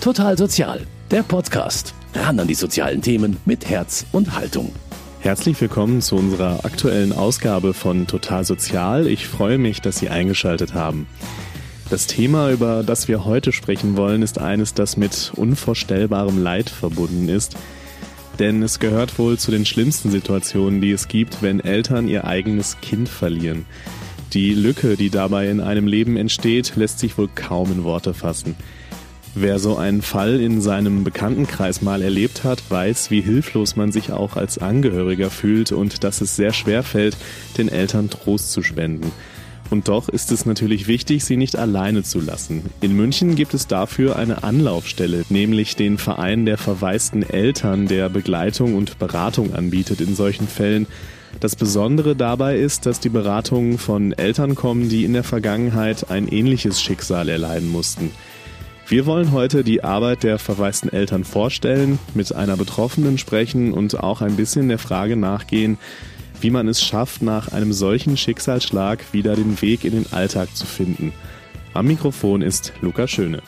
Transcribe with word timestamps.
Total 0.00 0.38
Sozial, 0.38 0.86
der 1.10 1.22
Podcast. 1.22 1.92
Ran 2.14 2.40
an 2.40 2.48
die 2.48 2.54
sozialen 2.54 3.02
Themen 3.02 3.36
mit 3.44 3.68
Herz 3.68 4.06
und 4.12 4.34
Haltung. 4.34 4.72
Herzlich 5.20 5.60
willkommen 5.60 6.00
zu 6.00 6.16
unserer 6.16 6.64
aktuellen 6.64 7.12
Ausgabe 7.12 7.74
von 7.74 8.06
Total 8.06 8.42
Sozial. 8.46 9.06
Ich 9.06 9.26
freue 9.26 9.58
mich, 9.58 9.82
dass 9.82 9.98
Sie 9.98 10.08
eingeschaltet 10.08 10.72
haben. 10.72 11.06
Das 11.90 12.06
Thema, 12.06 12.50
über 12.50 12.82
das 12.82 13.08
wir 13.08 13.26
heute 13.26 13.52
sprechen 13.52 13.98
wollen, 13.98 14.22
ist 14.22 14.38
eines, 14.38 14.72
das 14.72 14.96
mit 14.96 15.32
unvorstellbarem 15.36 16.42
Leid 16.42 16.70
verbunden 16.70 17.28
ist. 17.28 17.56
Denn 18.38 18.62
es 18.62 18.78
gehört 18.78 19.18
wohl 19.18 19.36
zu 19.36 19.50
den 19.50 19.66
schlimmsten 19.66 20.10
Situationen, 20.10 20.80
die 20.80 20.92
es 20.92 21.08
gibt, 21.08 21.42
wenn 21.42 21.60
Eltern 21.60 22.08
ihr 22.08 22.24
eigenes 22.24 22.80
Kind 22.80 23.10
verlieren. 23.10 23.66
Die 24.32 24.54
Lücke, 24.54 24.96
die 24.96 25.10
dabei 25.10 25.50
in 25.50 25.60
einem 25.60 25.86
Leben 25.86 26.16
entsteht, 26.16 26.74
lässt 26.76 27.00
sich 27.00 27.18
wohl 27.18 27.28
kaum 27.34 27.70
in 27.70 27.84
Worte 27.84 28.14
fassen. 28.14 28.56
Wer 29.34 29.60
so 29.60 29.76
einen 29.76 30.02
Fall 30.02 30.40
in 30.40 30.60
seinem 30.60 31.04
Bekanntenkreis 31.04 31.82
mal 31.82 32.02
erlebt 32.02 32.42
hat, 32.42 32.62
weiß, 32.68 33.12
wie 33.12 33.20
hilflos 33.20 33.76
man 33.76 33.92
sich 33.92 34.10
auch 34.10 34.36
als 34.36 34.58
Angehöriger 34.58 35.30
fühlt 35.30 35.70
und 35.70 36.02
dass 36.02 36.20
es 36.20 36.34
sehr 36.34 36.52
schwer 36.52 36.82
fällt, 36.82 37.16
den 37.56 37.68
Eltern 37.68 38.10
Trost 38.10 38.50
zu 38.50 38.62
spenden. 38.62 39.12
Und 39.70 39.86
doch 39.86 40.08
ist 40.08 40.32
es 40.32 40.46
natürlich 40.46 40.88
wichtig, 40.88 41.24
sie 41.24 41.36
nicht 41.36 41.54
alleine 41.54 42.02
zu 42.02 42.20
lassen. 42.20 42.64
In 42.80 42.96
München 42.96 43.36
gibt 43.36 43.54
es 43.54 43.68
dafür 43.68 44.16
eine 44.16 44.42
Anlaufstelle, 44.42 45.22
nämlich 45.28 45.76
den 45.76 45.96
Verein 45.96 46.44
der 46.44 46.58
verwaisten 46.58 47.22
Eltern, 47.22 47.86
der 47.86 48.08
Begleitung 48.08 48.74
und 48.74 48.98
Beratung 48.98 49.54
anbietet 49.54 50.00
in 50.00 50.16
solchen 50.16 50.48
Fällen. 50.48 50.88
Das 51.38 51.54
Besondere 51.54 52.16
dabei 52.16 52.58
ist, 52.58 52.84
dass 52.86 52.98
die 52.98 53.08
Beratungen 53.08 53.78
von 53.78 54.12
Eltern 54.12 54.56
kommen, 54.56 54.88
die 54.88 55.04
in 55.04 55.12
der 55.12 55.22
Vergangenheit 55.22 56.10
ein 56.10 56.26
ähnliches 56.26 56.82
Schicksal 56.82 57.28
erleiden 57.28 57.68
mussten. 57.68 58.10
Wir 58.90 59.06
wollen 59.06 59.30
heute 59.30 59.62
die 59.62 59.84
Arbeit 59.84 60.24
der 60.24 60.40
verwaisten 60.40 60.92
Eltern 60.92 61.22
vorstellen, 61.22 62.00
mit 62.14 62.34
einer 62.34 62.56
Betroffenen 62.56 63.18
sprechen 63.18 63.72
und 63.72 64.00
auch 64.00 64.20
ein 64.20 64.34
bisschen 64.34 64.68
der 64.68 64.80
Frage 64.80 65.14
nachgehen, 65.14 65.78
wie 66.40 66.50
man 66.50 66.66
es 66.66 66.82
schafft, 66.82 67.22
nach 67.22 67.52
einem 67.52 67.72
solchen 67.72 68.16
Schicksalsschlag 68.16 69.12
wieder 69.12 69.36
den 69.36 69.62
Weg 69.62 69.84
in 69.84 69.92
den 69.92 70.12
Alltag 70.12 70.56
zu 70.56 70.66
finden. 70.66 71.12
Am 71.72 71.86
Mikrofon 71.86 72.42
ist 72.42 72.72
Luca 72.80 73.06
Schöne. 73.06 73.42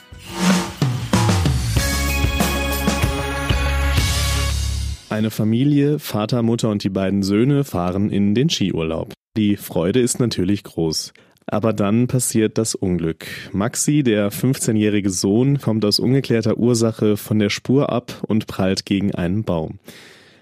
Eine 5.11 5.33
Familie, 5.33 5.98
Vater, 5.98 6.42
Mutter 6.42 6.69
und 6.69 6.84
die 6.84 6.89
beiden 6.89 7.24
Söhne 7.24 7.64
fahren 7.64 8.11
in 8.11 8.36
den 8.36 8.48
Skiurlaub. 8.48 9.12
Die 9.36 9.56
Freude 9.56 9.98
ist 9.98 10.20
natürlich 10.20 10.62
groß. 10.62 11.12
Aber 11.53 11.75
dann 11.75 12.06
passiert 12.06 12.56
das 12.56 12.75
Unglück. 12.75 13.27
Maxi, 13.53 14.03
der 14.03 14.33
15-jährige 14.33 15.11
Sohn, 15.11 15.61
kommt 15.61 15.84
aus 15.84 15.98
ungeklärter 15.98 16.56
Ursache 16.56 17.19
von 17.19 17.39
der 17.39 17.50
Spur 17.50 17.92
ab 17.92 18.22
und 18.27 18.47
prallt 18.47 18.86
gegen 18.86 19.14
einen 19.14 19.45
Baum. 19.45 19.78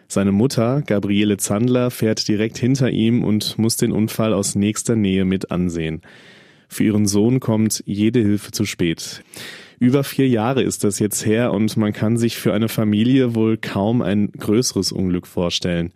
Seine 0.06 0.30
Mutter, 0.30 0.82
Gabriele 0.86 1.36
Zandler, 1.36 1.90
fährt 1.90 2.28
direkt 2.28 2.58
hinter 2.58 2.90
ihm 2.90 3.24
und 3.24 3.58
muss 3.58 3.76
den 3.76 3.90
Unfall 3.90 4.32
aus 4.32 4.54
nächster 4.54 4.94
Nähe 4.94 5.24
mit 5.24 5.50
ansehen. 5.50 6.02
Für 6.68 6.84
ihren 6.84 7.08
Sohn 7.08 7.40
kommt 7.40 7.82
jede 7.86 8.20
Hilfe 8.20 8.52
zu 8.52 8.64
spät. 8.64 9.24
Über 9.80 10.04
vier 10.04 10.28
Jahre 10.28 10.62
ist 10.62 10.84
das 10.84 11.00
jetzt 11.00 11.26
her 11.26 11.50
und 11.50 11.76
man 11.76 11.92
kann 11.92 12.18
sich 12.18 12.36
für 12.36 12.54
eine 12.54 12.68
Familie 12.68 13.34
wohl 13.34 13.56
kaum 13.56 14.00
ein 14.00 14.30
größeres 14.30 14.92
Unglück 14.92 15.26
vorstellen. 15.26 15.90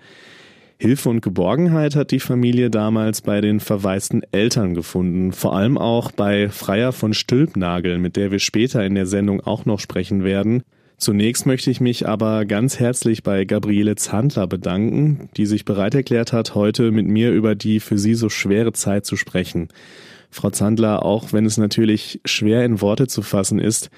Hilfe 0.85 1.09
und 1.09 1.23
Geborgenheit 1.23 1.97
hat 1.97 2.11
die 2.11 2.21
Familie 2.21 2.69
damals 2.69 3.23
bei 3.23 3.41
den 3.41 3.59
verwaisten 3.59 4.23
Eltern 4.33 4.75
gefunden, 4.75 5.33
vor 5.33 5.57
allem 5.57 5.79
auch 5.79 6.13
bei 6.13 6.51
Freier 6.51 6.93
von 6.93 7.15
Stülpnagel, 7.15 7.97
mit 7.97 8.17
der 8.17 8.31
wir 8.31 8.39
später 8.39 8.85
in 8.85 8.95
der 8.95 9.07
Sendung 9.07 9.41
auch 9.41 9.65
noch 9.65 9.81
sprechen 9.81 10.25
werden. 10.25 10.63
Zunächst 10.99 11.47
möchte 11.47 11.71
ich 11.71 11.81
mich 11.81 12.07
aber 12.07 12.45
ganz 12.45 12.79
herzlich 12.81 13.23
bei 13.23 13.47
Gabriele 13.47 13.97
Zandler 13.97 14.47
bedanken, 14.47 15.31
die 15.39 15.47
sich 15.47 15.65
bereit 15.65 15.95
erklärt 15.95 16.35
hat, 16.35 16.55
heute 16.55 16.91
mit 16.91 17.07
mir 17.07 17.33
über 17.33 17.55
die 17.55 17.81
für 17.81 17.97
sie 17.97 18.13
so 18.13 18.29
schwere 18.29 18.75
Zeit 18.75 19.07
zu 19.07 19.17
sprechen. 19.17 19.69
Frau 20.29 20.51
Zandler, 20.51 21.03
auch 21.03 21.33
wenn 21.33 21.47
es 21.47 21.57
natürlich 21.57 22.21
schwer 22.27 22.63
in 22.63 22.83
Worte 22.83 23.07
zu 23.07 23.23
fassen 23.23 23.59
ist, 23.59 23.89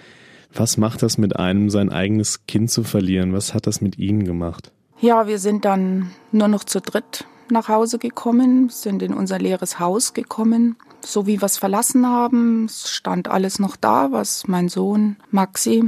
was 0.54 0.76
macht 0.76 1.02
das 1.02 1.18
mit 1.18 1.34
einem, 1.34 1.68
sein 1.68 1.90
eigenes 1.90 2.46
Kind 2.46 2.70
zu 2.70 2.84
verlieren? 2.84 3.32
Was 3.32 3.54
hat 3.54 3.66
das 3.66 3.80
mit 3.80 3.98
Ihnen 3.98 4.24
gemacht? 4.24 4.70
Ja, 4.98 5.26
wir 5.26 5.38
sind 5.38 5.64
dann 5.64 6.10
nur 6.32 6.48
noch 6.48 6.64
zu 6.64 6.80
dritt 6.80 7.26
nach 7.50 7.68
Hause 7.68 7.98
gekommen, 7.98 8.70
sind 8.70 9.02
in 9.02 9.12
unser 9.12 9.38
leeres 9.38 9.78
Haus 9.78 10.14
gekommen. 10.14 10.76
So 11.04 11.26
wie 11.26 11.40
wir 11.40 11.46
es 11.46 11.58
verlassen 11.58 12.06
haben, 12.06 12.68
stand 12.70 13.28
alles 13.28 13.58
noch 13.58 13.76
da, 13.76 14.10
was 14.10 14.48
mein 14.48 14.68
Sohn 14.68 15.16
Maxi, 15.30 15.84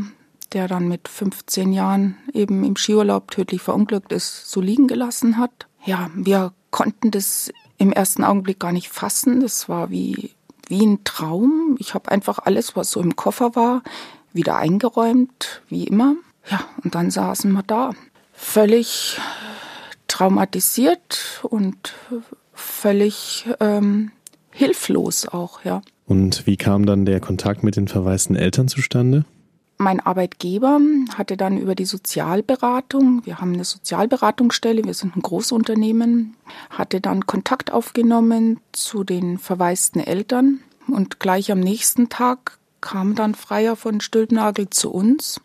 der 0.53 0.69
dann 0.69 0.89
mit 0.89 1.09
15 1.09 1.73
Jahren 1.73 2.17
eben 2.33 2.65
im 2.65 2.77
Skiurlaub 2.77 3.31
tödlich 3.31 3.63
verunglückt 3.63 4.13
ist, 4.13 4.51
so 4.51 4.61
liegen 4.61 4.87
gelassen 4.87 5.39
hat. 5.39 5.67
Ja, 5.85 6.11
wir 6.15 6.53
konnten 6.71 7.11
das 7.11 7.51
im 7.79 7.93
ersten 7.93 8.25
Augenblick 8.25 8.61
gar 8.61 8.73
nicht 8.73 8.91
fassen. 8.91 9.41
Das 9.41 9.69
war 9.71 9.91
wie, 9.91 10.35
wie 10.69 10.85
ein 10.85 11.03
Traum. 11.05 11.77
Ich 11.79 11.95
habe 11.95 12.11
einfach 12.11 12.41
alles, 12.41 12.77
was 12.77 12.91
so 12.91 13.01
im 13.01 13.17
Koffer 13.17 13.57
war, 13.57 13.83
wieder 14.33 14.57
eingeräumt, 14.57 15.63
wie 15.69 15.85
immer. 15.85 16.15
Ja, 16.51 16.61
und 16.85 16.95
dann 16.95 17.11
saßen 17.11 17.53
wir 17.53 17.63
da 17.63 17.93
völlig 18.39 19.19
traumatisiert 20.07 21.41
und 21.43 21.95
völlig 22.55 23.47
ähm, 23.61 24.13
hilflos 24.51 25.29
auch, 25.29 25.65
ja. 25.65 25.83
Und 26.07 26.47
wie 26.47 26.57
kam 26.57 26.87
dann 26.87 27.05
der 27.05 27.21
Kontakt 27.21 27.63
mit 27.63 27.77
den 27.77 27.89
verwaisten 27.89 28.37
Eltern 28.37 28.69
zustande? 28.69 29.27
Mein 29.77 30.01
Arbeitgeber 30.01 30.81
hatte 31.15 31.37
dann 31.37 31.59
über 31.59 31.75
die 31.75 31.85
Sozialberatung, 31.85 33.25
wir 33.27 33.39
haben 33.41 33.53
eine 33.53 33.65
Sozialberatungsstelle, 33.65 34.85
wir 34.85 34.95
sind 34.95 35.17
ein 35.17 35.23
Großunternehmen, 35.23 36.37
hatte 36.71 37.01
dann 37.01 37.27
Kontakt 37.27 37.73
aufgenommen 37.73 38.59
zu 38.73 39.05
den 39.05 39.39
verwaisten 39.39 40.01
Eltern 40.01 40.61
und 40.89 41.21
gleich 41.21 41.53
am 41.53 41.61
nächsten 41.61 42.09
Tag 42.09 42.59
kam 42.81 43.15
dann 43.15 43.35
Freier 43.35 43.77
von 43.77 44.01
Stülpnagel 44.01 44.71
zu 44.71 44.91
uns. 44.91 45.41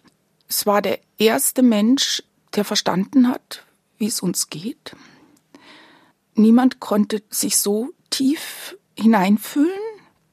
Es 0.47 0.65
war 0.65 0.81
der 0.81 0.99
erste 1.17 1.61
Mensch 1.61 2.23
der 2.55 2.65
verstanden 2.65 3.27
hat, 3.27 3.65
wie 3.97 4.07
es 4.07 4.21
uns 4.21 4.49
geht. 4.49 4.95
Niemand 6.35 6.79
konnte 6.79 7.21
sich 7.29 7.57
so 7.57 7.89
tief 8.09 8.77
hineinfühlen 8.97 9.71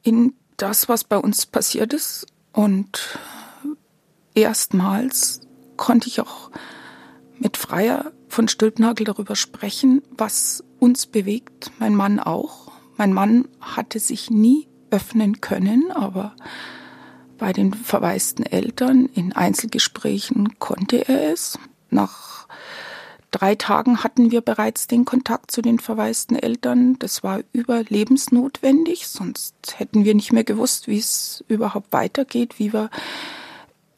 in 0.03 0.35
das, 0.57 0.89
was 0.89 1.05
bei 1.05 1.17
uns 1.17 1.47
passiert 1.47 1.93
ist. 1.93 2.27
Und 2.53 3.19
erstmals 4.35 5.41
konnte 5.77 6.09
ich 6.09 6.21
auch 6.21 6.51
mit 7.39 7.57
Freier 7.57 8.13
von 8.29 8.49
Stülpnagel 8.49 9.05
darüber 9.05 9.37
sprechen, 9.37 10.03
was 10.11 10.63
uns 10.79 11.07
bewegt, 11.07 11.71
mein 11.79 11.95
Mann 11.95 12.21
auch. 12.21 12.71
Mein 12.97 13.13
Mann 13.13 13.49
hatte 13.61 13.99
sich 13.99 14.31
nie 14.31 14.69
öffnen 14.91 15.41
können, 15.41 15.91
aber 15.91 16.35
bei 17.39 17.53
den 17.53 17.73
verwaisten 17.73 18.45
Eltern 18.45 19.07
in 19.07 19.33
Einzelgesprächen 19.33 20.59
konnte 20.59 21.09
er 21.09 21.33
es. 21.33 21.59
Nach 21.91 22.47
drei 23.31 23.55
Tagen 23.55 24.03
hatten 24.03 24.31
wir 24.31 24.41
bereits 24.41 24.87
den 24.87 25.05
Kontakt 25.05 25.51
zu 25.51 25.63
den 25.63 25.79
verwaisten 25.79 26.37
Eltern. 26.37 26.99
Das 26.99 27.23
war 27.23 27.41
überlebensnotwendig, 27.53 29.09
sonst 29.09 29.55
hätten 29.77 30.05
wir 30.05 30.15
nicht 30.15 30.33
mehr 30.33 30.45
gewusst, 30.45 30.89
wie 30.89 30.99
es 30.99 31.45
überhaupt 31.49 31.93
weitergeht, 31.93 32.59
wie 32.59 32.73
wir 32.73 32.91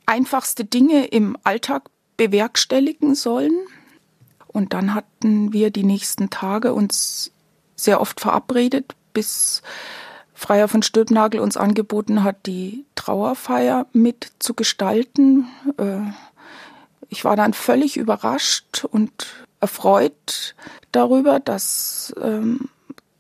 einfachste 0.07 0.65
Dinge 0.65 1.07
im 1.07 1.37
Alltag 1.45 1.89
bewerkstelligen 2.17 3.15
sollen. 3.15 3.55
Und 4.49 4.75
dann 4.75 4.95
hatten 4.95 5.53
wir 5.53 5.71
die 5.71 5.85
nächsten 5.85 6.29
Tage 6.29 6.75
uns 6.75 7.31
sehr 7.75 8.01
oft 8.01 8.21
verabredet, 8.21 8.95
bis 9.15 9.63
Freier 10.35 10.69
von 10.69 10.83
Stülpnagel 10.83 11.41
uns 11.41 11.57
angeboten 11.57 12.25
hat, 12.25 12.47
die 12.47 12.85
Trauerfeier 12.97 13.87
mit 13.93 14.33
zu 14.41 14.55
gestalten. 14.55 15.47
Äh, 15.79 16.01
ich 17.13 17.27
war 17.27 17.37
dann 17.37 17.53
völlig 17.53 17.99
überrascht 17.99 18.87
und 18.91 19.27
erfreut 19.61 20.55
darüber, 20.93 21.41
dass, 21.41 22.15
ähm, 22.21 22.71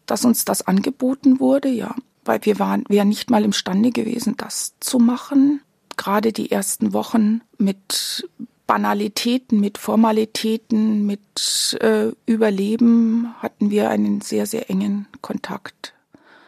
dass 0.06 0.25
uns 0.25 0.47
das 0.47 0.67
angeboten 0.67 1.41
wurde, 1.41 1.69
ja, 1.69 1.94
weil 2.25 2.41
wir 2.43 2.59
waren, 2.59 2.85
wären 2.89 3.11
nicht 3.11 3.31
mal 3.31 3.44
imstande 3.44 3.91
gewesen, 3.91 4.35
das 4.39 4.73
zu 4.81 4.99
machen. 4.99 5.61
Gerade 5.99 6.33
die 6.33 6.50
ersten 6.50 6.94
Wochen 6.94 7.43
mit 7.59 8.27
Banalitäten, 8.67 9.61
mit 9.61 9.77
Formalitäten, 9.77 11.05
mit 11.05 11.79
äh, 11.83 12.12
Überleben 12.25 13.35
hatten 13.41 13.71
wir 13.71 13.91
einen 13.91 14.23
sehr, 14.23 14.47
sehr 14.47 14.71
engen 14.71 15.06
Kontakt. 15.21 15.92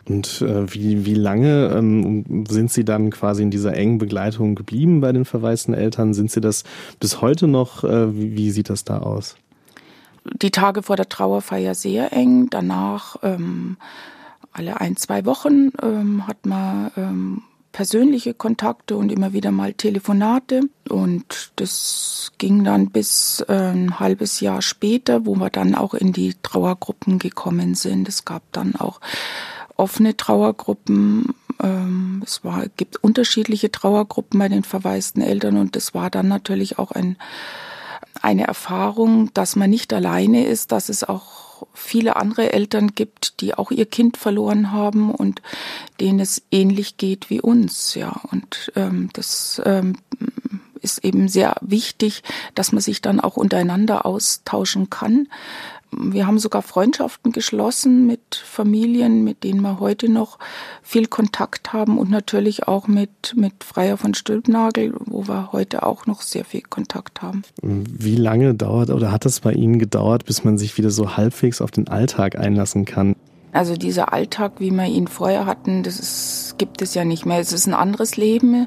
Und 0.08 0.42
äh, 0.42 0.72
wie, 0.72 1.06
wie 1.06 1.14
lange 1.14 1.72
ähm, 1.74 2.44
sind 2.48 2.70
Sie 2.70 2.84
dann 2.84 3.10
quasi 3.10 3.42
in 3.42 3.50
dieser 3.50 3.74
engen 3.74 3.98
Begleitung 3.98 4.54
geblieben 4.54 5.00
bei 5.00 5.12
den 5.12 5.24
verwaisten 5.24 5.74
Eltern? 5.74 6.14
Sind 6.14 6.30
Sie 6.30 6.40
das 6.40 6.64
bis 7.00 7.20
heute 7.20 7.46
noch? 7.46 7.84
Äh, 7.84 8.14
wie, 8.14 8.36
wie 8.36 8.50
sieht 8.50 8.70
das 8.70 8.84
da 8.84 8.98
aus? 8.98 9.36
Die 10.42 10.50
Tage 10.50 10.82
vor 10.82 10.96
der 10.96 11.08
Trauerfeier 11.08 11.74
sehr 11.74 12.12
eng. 12.12 12.48
Danach 12.50 13.16
ähm, 13.22 13.76
alle 14.52 14.80
ein, 14.80 14.96
zwei 14.96 15.24
Wochen 15.26 15.70
ähm, 15.82 16.26
hat 16.26 16.46
man 16.46 16.90
ähm, 16.96 17.42
persönliche 17.72 18.34
Kontakte 18.34 18.96
und 18.96 19.10
immer 19.10 19.32
wieder 19.32 19.50
mal 19.50 19.74
Telefonate. 19.74 20.62
Und 20.88 21.52
das 21.56 22.32
ging 22.38 22.62
dann 22.64 22.90
bis 22.90 23.44
äh, 23.48 23.52
ein 23.52 23.98
halbes 23.98 24.40
Jahr 24.40 24.62
später, 24.62 25.26
wo 25.26 25.34
wir 25.34 25.50
dann 25.50 25.74
auch 25.74 25.92
in 25.92 26.12
die 26.12 26.34
Trauergruppen 26.42 27.18
gekommen 27.18 27.74
sind. 27.74 28.08
Es 28.08 28.24
gab 28.24 28.42
dann 28.52 28.76
auch 28.76 29.00
offene 29.76 30.16
Trauergruppen. 30.16 31.34
Ähm, 31.62 32.22
es 32.24 32.44
war, 32.44 32.66
gibt 32.76 33.02
unterschiedliche 33.02 33.70
Trauergruppen 33.70 34.38
bei 34.38 34.48
den 34.48 34.64
verwaisten 34.64 35.22
Eltern 35.22 35.56
und 35.58 35.76
das 35.76 35.94
war 35.94 36.10
dann 36.10 36.28
natürlich 36.28 36.78
auch 36.78 36.92
ein, 36.92 37.16
eine 38.22 38.46
Erfahrung, 38.46 39.32
dass 39.34 39.56
man 39.56 39.70
nicht 39.70 39.92
alleine 39.92 40.46
ist, 40.46 40.72
dass 40.72 40.88
es 40.88 41.04
auch 41.04 41.66
viele 41.72 42.16
andere 42.16 42.52
Eltern 42.52 42.88
gibt, 42.94 43.40
die 43.40 43.54
auch 43.54 43.70
ihr 43.70 43.86
Kind 43.86 44.16
verloren 44.16 44.72
haben 44.72 45.10
und 45.10 45.42
denen 46.00 46.20
es 46.20 46.42
ähnlich 46.50 46.96
geht 46.96 47.30
wie 47.30 47.40
uns, 47.40 47.94
ja. 47.94 48.20
Und 48.30 48.72
ähm, 48.76 49.08
das 49.12 49.62
ähm, 49.64 49.96
ist 50.80 51.04
eben 51.04 51.28
sehr 51.28 51.56
wichtig, 51.60 52.22
dass 52.54 52.72
man 52.72 52.82
sich 52.82 53.00
dann 53.00 53.20
auch 53.20 53.36
untereinander 53.36 54.04
austauschen 54.06 54.90
kann. 54.90 55.28
Wir 55.98 56.26
haben 56.26 56.38
sogar 56.38 56.62
Freundschaften 56.62 57.32
geschlossen 57.32 58.06
mit 58.06 58.34
Familien, 58.34 59.24
mit 59.24 59.44
denen 59.44 59.60
wir 59.60 59.80
heute 59.80 60.08
noch 60.08 60.38
viel 60.82 61.06
Kontakt 61.06 61.72
haben 61.72 61.98
und 61.98 62.10
natürlich 62.10 62.68
auch 62.68 62.86
mit, 62.88 63.34
mit 63.36 63.64
Freier 63.64 63.96
von 63.96 64.14
Stülpnagel, 64.14 64.94
wo 65.06 65.26
wir 65.26 65.52
heute 65.52 65.84
auch 65.84 66.06
noch 66.06 66.22
sehr 66.22 66.44
viel 66.44 66.62
Kontakt 66.62 67.22
haben. 67.22 67.42
Wie 67.62 68.16
lange 68.16 68.54
dauert 68.54 68.90
oder 68.90 69.10
hat 69.12 69.26
es 69.26 69.40
bei 69.40 69.52
Ihnen 69.52 69.78
gedauert, 69.78 70.24
bis 70.24 70.44
man 70.44 70.58
sich 70.58 70.76
wieder 70.78 70.90
so 70.90 71.16
halbwegs 71.16 71.60
auf 71.60 71.70
den 71.70 71.88
Alltag 71.88 72.38
einlassen 72.38 72.84
kann? 72.84 73.16
Also 73.54 73.76
dieser 73.76 74.12
Alltag, 74.12 74.54
wie 74.58 74.72
wir 74.72 74.86
ihn 74.86 75.06
vorher 75.06 75.46
hatten, 75.46 75.84
das 75.84 76.00
ist, 76.00 76.56
gibt 76.58 76.82
es 76.82 76.94
ja 76.94 77.04
nicht 77.04 77.24
mehr. 77.24 77.38
Es 77.38 77.52
ist 77.52 77.68
ein 77.68 77.74
anderes 77.74 78.16
Leben. 78.16 78.66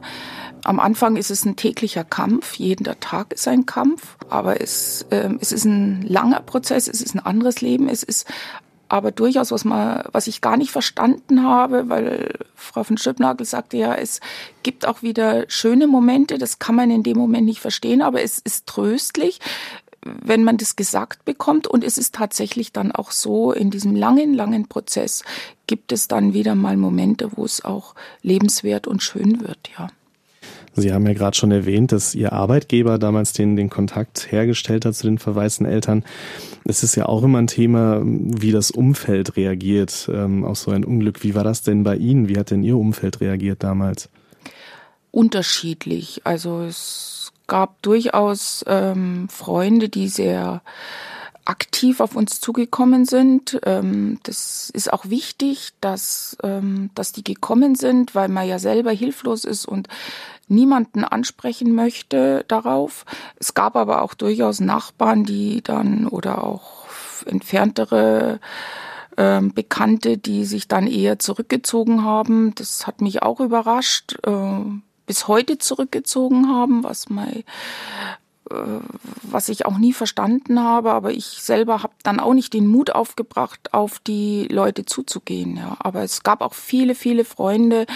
Am 0.67 0.81
Anfang 0.81 1.15
ist 1.15 1.31
es 1.31 1.45
ein 1.45 1.55
täglicher 1.55 2.03
Kampf, 2.03 2.55
jeden 2.55 2.83
Tag 2.99 3.31
ist 3.31 3.47
ein 3.47 3.65
Kampf, 3.65 4.17
aber 4.27 4.59
es, 4.59 5.05
äh, 5.11 5.29
es 5.39 5.53
ist 5.53 5.63
ein 5.63 6.01
langer 6.01 6.41
Prozess, 6.41 6.89
es 6.89 7.01
ist 7.01 7.15
ein 7.15 7.25
anderes 7.25 7.61
Leben, 7.61 7.87
es 7.87 8.03
ist 8.03 8.27
aber 8.89 9.11
durchaus, 9.13 9.51
was 9.51 9.63
man, 9.63 10.03
was 10.11 10.27
ich 10.27 10.41
gar 10.41 10.57
nicht 10.57 10.71
verstanden 10.71 11.43
habe, 11.43 11.87
weil 11.87 12.33
Frau 12.53 12.83
von 12.83 12.97
Schöpnagel 12.97 13.45
sagte 13.45 13.77
ja, 13.77 13.95
es 13.95 14.19
gibt 14.61 14.85
auch 14.85 15.01
wieder 15.01 15.45
schöne 15.47 15.87
Momente, 15.87 16.37
das 16.37 16.59
kann 16.59 16.75
man 16.75 16.91
in 16.91 17.01
dem 17.01 17.17
Moment 17.17 17.45
nicht 17.45 17.61
verstehen, 17.61 18.01
aber 18.01 18.21
es 18.21 18.37
ist 18.37 18.67
tröstlich 18.67 19.39
wenn 20.23 20.45
man 20.45 20.55
das 20.55 20.77
gesagt 20.77 21.25
bekommt. 21.25 21.67
Und 21.67 21.83
es 21.83 21.97
ist 21.97 22.15
tatsächlich 22.15 22.71
dann 22.71 22.93
auch 22.93 23.11
so, 23.11 23.51
in 23.51 23.71
diesem 23.71 23.93
langen, 23.93 24.33
langen 24.33 24.67
Prozess 24.67 25.23
gibt 25.65 25.91
es 25.91 26.07
dann 26.07 26.33
wieder 26.33 26.55
mal 26.55 26.77
Momente, 26.77 27.35
wo 27.35 27.43
es 27.43 27.65
auch 27.65 27.93
lebenswert 28.21 28.87
und 28.87 29.03
schön 29.03 29.41
wird, 29.41 29.69
ja. 29.77 29.89
Sie 30.79 30.93
haben 30.93 31.07
ja 31.07 31.13
gerade 31.13 31.35
schon 31.35 31.49
erwähnt, 31.49 31.91
dass 31.91 32.13
Ihr 32.13 32.33
Arbeitgeber 32.33 32.99
damals 32.99 33.33
den, 33.33 33.55
den 33.55 33.69
Kontakt 33.69 34.31
hergestellt 34.31 34.85
hat 34.85 34.93
zu 34.95 35.07
den 35.07 35.17
verwaisten 35.17 35.65
Eltern. 35.65 36.05
Es 36.65 36.83
ist 36.83 36.95
ja 36.95 37.07
auch 37.07 37.23
immer 37.23 37.39
ein 37.39 37.47
Thema, 37.47 38.01
wie 38.03 38.51
das 38.51 38.69
Umfeld 38.69 39.37
reagiert 39.37 40.07
ähm, 40.13 40.45
auf 40.45 40.59
so 40.59 40.69
ein 40.69 40.85
Unglück. 40.85 41.23
Wie 41.23 41.33
war 41.33 41.43
das 41.43 41.63
denn 41.63 41.83
bei 41.83 41.95
Ihnen? 41.95 42.29
Wie 42.29 42.37
hat 42.37 42.51
denn 42.51 42.61
Ihr 42.61 42.77
Umfeld 42.77 43.21
reagiert 43.21 43.63
damals? 43.63 44.09
Unterschiedlich. 45.09 46.21
Also 46.25 46.61
es 46.61 47.31
gab 47.47 47.81
durchaus 47.81 48.63
ähm, 48.67 49.29
Freunde, 49.29 49.89
die 49.89 50.09
sehr 50.09 50.61
aktiv 51.45 52.01
auf 52.01 52.15
uns 52.15 52.41
zugekommen 52.41 53.05
sind. 53.05 53.59
Ähm, 53.65 54.19
das 54.23 54.69
ist 54.69 54.91
auch 54.91 55.09
wichtig, 55.09 55.69
dass, 55.81 56.37
ähm, 56.43 56.89
dass 56.93 57.13
die 57.13 57.23
gekommen 57.23 57.75
sind, 57.75 58.15
weil 58.15 58.27
man 58.27 58.47
ja 58.47 58.59
selber 58.59 58.91
hilflos 58.91 59.45
ist 59.45 59.65
und 59.65 59.87
niemanden 60.47 61.03
ansprechen 61.03 61.75
möchte 61.75 62.45
darauf. 62.47 63.05
Es 63.37 63.53
gab 63.53 63.75
aber 63.75 64.01
auch 64.01 64.13
durchaus 64.13 64.59
Nachbarn, 64.59 65.23
die 65.23 65.61
dann 65.61 66.07
oder 66.07 66.43
auch 66.43 66.85
entferntere 67.25 68.39
ähm, 69.17 69.53
Bekannte, 69.53 70.17
die 70.17 70.45
sich 70.45 70.67
dann 70.67 70.87
eher 70.87 71.19
zurückgezogen 71.19 72.03
haben. 72.03 72.53
Das 72.55 72.87
hat 72.87 73.01
mich 73.01 73.23
auch 73.23 73.39
überrascht. 73.39 74.15
Äh, 74.25 74.61
bis 75.05 75.27
heute 75.27 75.57
zurückgezogen 75.57 76.49
haben, 76.49 76.83
was 76.83 77.09
mein 77.09 77.43
äh, 78.51 78.79
was 79.23 79.49
ich 79.49 79.65
auch 79.65 79.77
nie 79.77 79.93
verstanden 79.93 80.61
habe, 80.61 80.91
aber 80.91 81.11
ich 81.11 81.25
selber 81.25 81.81
habe 81.81 81.93
dann 82.03 82.19
auch 82.19 82.33
nicht 82.33 82.53
den 82.53 82.67
Mut 82.67 82.91
aufgebracht, 82.91 83.73
auf 83.73 83.99
die 83.99 84.47
Leute 84.51 84.85
zuzugehen. 84.85 85.57
Ja. 85.57 85.77
Aber 85.79 86.03
es 86.03 86.23
gab 86.23 86.41
auch 86.41 86.53
viele, 86.53 86.93
viele 86.93 87.25
Freunde, 87.25 87.87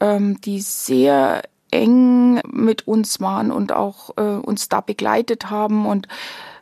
ähm, 0.00 0.40
die 0.40 0.60
sehr 0.60 1.42
eng 1.74 2.40
mit 2.50 2.86
uns 2.86 3.20
waren 3.20 3.50
und 3.50 3.72
auch 3.72 4.16
äh, 4.16 4.22
uns 4.22 4.68
da 4.68 4.80
begleitet 4.80 5.50
haben. 5.50 5.86
Und 5.86 6.08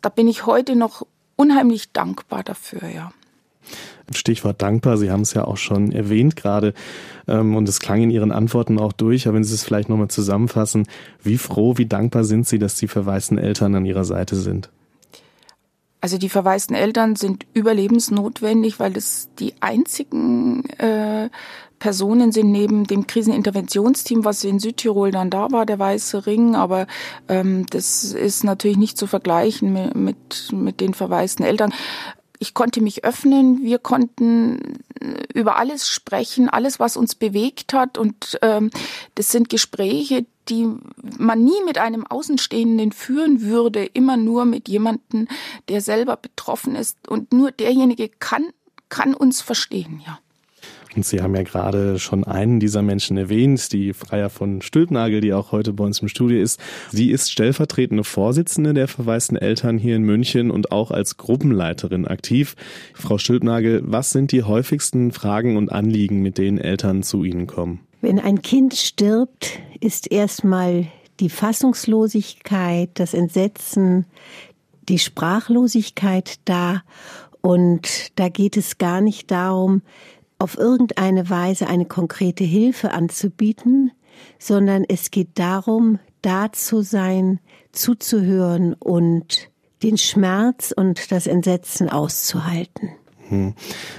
da 0.00 0.08
bin 0.08 0.26
ich 0.26 0.46
heute 0.46 0.74
noch 0.74 1.06
unheimlich 1.36 1.92
dankbar 1.92 2.42
dafür, 2.42 2.88
ja. 2.88 3.12
Stichwort 4.12 4.60
dankbar, 4.60 4.98
Sie 4.98 5.10
haben 5.10 5.22
es 5.22 5.32
ja 5.32 5.44
auch 5.44 5.56
schon 5.56 5.92
erwähnt 5.92 6.36
gerade 6.36 6.74
ähm, 7.28 7.56
und 7.56 7.68
es 7.68 7.80
klang 7.80 8.02
in 8.02 8.10
Ihren 8.10 8.32
Antworten 8.32 8.78
auch 8.78 8.92
durch, 8.92 9.26
aber 9.26 9.36
wenn 9.36 9.44
Sie 9.44 9.54
es 9.54 9.64
vielleicht 9.64 9.88
nochmal 9.88 10.08
zusammenfassen, 10.08 10.86
wie 11.22 11.38
froh, 11.38 11.78
wie 11.78 11.86
dankbar 11.86 12.24
sind 12.24 12.46
Sie, 12.46 12.58
dass 12.58 12.76
die 12.76 12.88
verwaisten 12.88 13.38
Eltern 13.38 13.74
an 13.74 13.86
Ihrer 13.86 14.04
Seite 14.04 14.36
sind? 14.36 14.70
Also 16.02 16.18
die 16.18 16.28
verwaisten 16.28 16.74
Eltern 16.74 17.14
sind 17.14 17.46
überlebensnotwendig, 17.54 18.80
weil 18.80 18.92
das 18.92 19.28
die 19.38 19.54
einzigen 19.60 20.68
äh, 20.70 21.30
Personen 21.82 22.30
sind 22.30 22.52
neben 22.52 22.84
dem 22.84 23.08
Kriseninterventionsteam, 23.08 24.24
was 24.24 24.44
in 24.44 24.60
Südtirol 24.60 25.10
dann 25.10 25.30
da 25.30 25.50
war, 25.50 25.66
der 25.66 25.80
Weiße 25.80 26.26
Ring. 26.26 26.54
Aber 26.54 26.86
ähm, 27.28 27.66
das 27.70 28.04
ist 28.04 28.44
natürlich 28.44 28.76
nicht 28.76 28.96
zu 28.96 29.08
vergleichen 29.08 29.72
mit, 29.72 29.96
mit, 29.96 30.52
mit 30.52 30.80
den 30.80 30.94
verwaisten 30.94 31.44
Eltern 31.44 31.74
ich 32.38 32.54
konnte 32.54 32.80
mich 32.80 33.04
öffnen, 33.04 33.62
wir 33.62 33.78
konnten 33.78 34.80
über 35.32 35.58
alles 35.58 35.88
sprechen, 35.88 36.48
alles, 36.48 36.80
was 36.80 36.96
uns 36.96 37.14
bewegt 37.14 37.72
hat. 37.72 37.98
Und 37.98 38.36
ähm, 38.42 38.72
das 39.14 39.30
sind 39.30 39.48
Gespräche, 39.48 40.26
die 40.48 40.68
man 41.18 41.44
nie 41.44 41.62
mit 41.64 41.78
einem 41.78 42.04
Außenstehenden 42.04 42.90
führen 42.90 43.42
würde, 43.42 43.84
immer 43.84 44.16
nur 44.16 44.44
mit 44.44 44.68
jemandem, 44.68 45.28
der 45.68 45.80
selber 45.80 46.16
betroffen 46.16 46.74
ist. 46.74 47.06
Und 47.06 47.32
nur 47.32 47.52
derjenige 47.52 48.08
kann, 48.08 48.46
kann 48.88 49.14
uns 49.14 49.40
verstehen, 49.40 50.02
ja. 50.04 50.18
Und 50.94 51.06
Sie 51.06 51.22
haben 51.22 51.34
ja 51.34 51.42
gerade 51.42 51.98
schon 51.98 52.24
einen 52.24 52.60
dieser 52.60 52.82
Menschen 52.82 53.16
erwähnt, 53.16 53.72
die 53.72 53.92
Freier 53.92 54.30
von 54.30 54.60
Stülpnagel, 54.62 55.20
die 55.20 55.32
auch 55.32 55.52
heute 55.52 55.72
bei 55.72 55.84
uns 55.84 56.00
im 56.00 56.08
Studio 56.08 56.40
ist. 56.40 56.60
Sie 56.90 57.10
ist 57.10 57.30
stellvertretende 57.30 58.04
Vorsitzende 58.04 58.74
der 58.74 58.88
verwaisten 58.88 59.36
Eltern 59.36 59.78
hier 59.78 59.96
in 59.96 60.02
München 60.02 60.50
und 60.50 60.70
auch 60.72 60.90
als 60.90 61.16
Gruppenleiterin 61.16 62.06
aktiv. 62.06 62.56
Frau 62.94 63.18
Stülpnagel, 63.18 63.82
was 63.84 64.10
sind 64.10 64.32
die 64.32 64.42
häufigsten 64.42 65.12
Fragen 65.12 65.56
und 65.56 65.72
Anliegen, 65.72 66.20
mit 66.20 66.38
denen 66.38 66.58
Eltern 66.58 67.02
zu 67.02 67.24
Ihnen 67.24 67.46
kommen? 67.46 67.80
Wenn 68.00 68.18
ein 68.18 68.42
Kind 68.42 68.74
stirbt, 68.74 69.60
ist 69.80 70.10
erstmal 70.10 70.86
die 71.20 71.30
Fassungslosigkeit, 71.30 72.90
das 72.94 73.14
Entsetzen, 73.14 74.06
die 74.88 74.98
Sprachlosigkeit 74.98 76.40
da. 76.44 76.82
Und 77.40 78.18
da 78.18 78.28
geht 78.28 78.56
es 78.56 78.78
gar 78.78 79.00
nicht 79.00 79.30
darum, 79.30 79.82
auf 80.42 80.58
irgendeine 80.58 81.30
Weise 81.30 81.68
eine 81.68 81.84
konkrete 81.84 82.42
Hilfe 82.42 82.90
anzubieten, 82.90 83.92
sondern 84.40 84.84
es 84.86 85.12
geht 85.12 85.38
darum, 85.38 86.00
da 86.20 86.50
zu 86.52 86.82
sein, 86.82 87.38
zuzuhören 87.70 88.74
und 88.74 89.50
den 89.84 89.96
Schmerz 89.98 90.72
und 90.76 91.12
das 91.12 91.28
Entsetzen 91.28 91.88
auszuhalten. 91.88 92.90
Hm. 93.28 93.54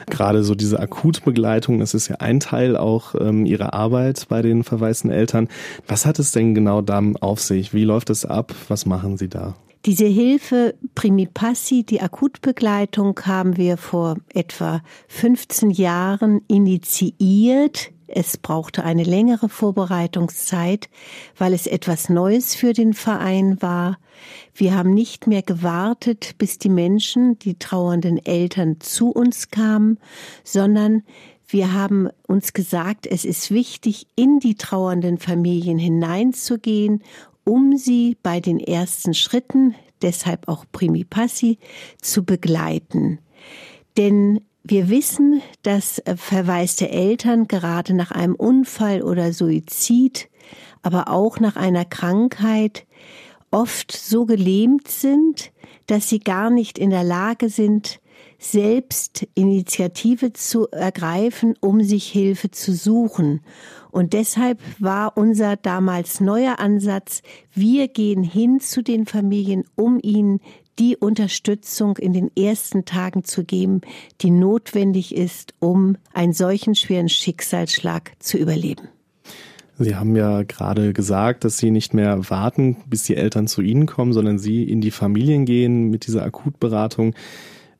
Gerade 0.10 0.44
so 0.44 0.54
diese 0.54 0.80
Akutbegleitung, 0.80 1.80
das 1.80 1.94
ist 1.94 2.10
ja 2.10 2.18
ein 2.18 2.42
Teil 2.42 2.76
auch 2.76 3.16
ähm, 3.20 3.46
Ihrer 3.46 3.74
Arbeit 3.74 4.26
bei 4.28 4.42
den 4.42 4.66
verwaisten 4.66 5.10
Eltern. 5.10 5.48
Was 5.88 6.06
hat 6.06 6.20
es 6.20 6.34
denn 6.34 6.54
genau 6.54 6.82
da 6.82 7.02
auf 7.22 7.40
sich? 7.40 7.74
Wie 7.74 7.86
läuft 7.86 8.10
es 8.10 8.26
ab? 8.26 8.54
Was 8.68 8.86
machen 8.86 9.18
Sie 9.18 9.30
da? 9.30 9.56
Diese 9.86 10.06
Hilfe 10.06 10.76
Primi 10.96 11.26
Passi, 11.26 11.84
die 11.84 12.00
Akutbegleitung, 12.00 13.20
haben 13.26 13.58
wir 13.58 13.76
vor 13.76 14.16
etwa 14.34 14.82
15 15.10 15.72
Jahren 15.72 16.40
initiiert. 16.48 17.92
Es 18.08 18.38
brauchte 18.38 18.86
eine 18.86 19.04
längere 19.04 19.50
Vorbereitungszeit, 19.50 20.88
weil 21.38 21.52
es 21.52 21.68
etwas 21.68 22.08
Neues 22.08 22.56
für 22.56 22.72
den 22.72 22.94
Verein 22.94 23.62
war. 23.62 23.98
Wir 24.54 24.74
haben 24.74 24.94
nicht 24.94 25.28
mehr 25.28 25.42
gewartet, 25.42 26.36
bis 26.38 26.60
die 26.60 26.70
Menschen, 26.70 27.38
die 27.40 27.60
trauernden 27.60 28.26
Eltern 28.26 28.80
zu 28.80 29.10
uns 29.10 29.50
kamen, 29.50 30.00
sondern 30.46 31.04
wir 31.46 31.74
haben 31.74 32.08
uns 32.26 32.54
gesagt, 32.54 33.06
es 33.06 33.26
ist 33.26 33.52
wichtig, 33.52 34.08
in 34.16 34.40
die 34.40 34.56
trauernden 34.56 35.18
Familien 35.18 35.78
hineinzugehen 35.78 37.04
um 37.46 37.78
sie 37.78 38.18
bei 38.24 38.40
den 38.40 38.60
ersten 38.60 39.14
Schritten, 39.14 39.76
deshalb 40.02 40.48
auch 40.48 40.66
Primi 40.72 41.04
Passi, 41.04 41.58
zu 42.02 42.24
begleiten. 42.24 43.20
Denn 43.98 44.42
wir 44.64 44.90
wissen, 44.90 45.42
dass 45.62 46.00
äh, 46.00 46.16
verwaiste 46.16 46.90
Eltern 46.90 47.48
gerade 47.48 47.94
nach 47.94 48.12
einem 48.12 48.36
Unfall 48.36 49.02
oder 49.02 49.34
Suizid, 49.34 50.30
aber 50.82 51.10
auch 51.10 51.40
nach 51.40 51.56
einer 51.56 51.86
Krankheit 51.86 52.86
oft 53.52 53.92
so 53.92 54.26
gelähmt 54.26 54.88
sind, 54.88 55.52
dass 55.88 56.10
sie 56.10 56.20
gar 56.20 56.50
nicht 56.50 56.80
in 56.80 56.90
der 56.90 57.04
Lage 57.04 57.50
sind, 57.50 58.00
selbst 58.44 59.28
Initiative 59.36 60.34
zu 60.34 60.68
ergreifen, 60.70 61.56
um 61.60 61.82
sich 61.82 62.12
Hilfe 62.12 62.52
zu 62.52 62.74
suchen. 62.74 63.42
Und 63.92 64.14
deshalb 64.14 64.60
war 64.80 65.18
unser 65.18 65.56
damals 65.56 66.20
neuer 66.20 66.60
Ansatz, 66.60 67.22
wir 67.54 67.88
gehen 67.88 68.24
hin 68.24 68.60
zu 68.60 68.82
den 68.82 69.06
Familien, 69.06 69.64
um 69.76 70.00
ihnen 70.02 70.40
die 70.80 70.98
Unterstützung 70.98 71.98
in 71.98 72.14
den 72.14 72.32
ersten 72.36 72.86
Tagen 72.86 73.24
zu 73.24 73.44
geben, 73.44 73.82
die 74.22 74.32
notwendig 74.32 75.16
ist, 75.16 75.54
um 75.60 75.98
einen 76.14 76.34
solchen 76.34 76.76
schweren 76.76 77.10
Schicksalsschlag 77.10 78.12
zu 78.20 78.38
überleben. 78.38 78.90
Sie 79.78 79.96
haben 79.96 80.16
ja 80.16 80.44
gerade 80.44 80.94
gesagt, 80.94 81.44
dass 81.44 81.58
Sie 81.58 81.72
nicht 81.72 81.94
mehr 81.94 82.30
warten, 82.30 82.78
bis 82.88 83.04
die 83.04 83.16
Eltern 83.16 83.48
zu 83.48 83.62
Ihnen 83.62 83.86
kommen, 83.86 84.14
sondern 84.14 84.38
Sie 84.38 84.64
in 84.64 84.82
die 84.82 84.92
Familien 84.92 85.46
gehen 85.46 85.90
mit 85.90 86.08
dieser 86.08 86.24
Akutberatung. 86.24 87.16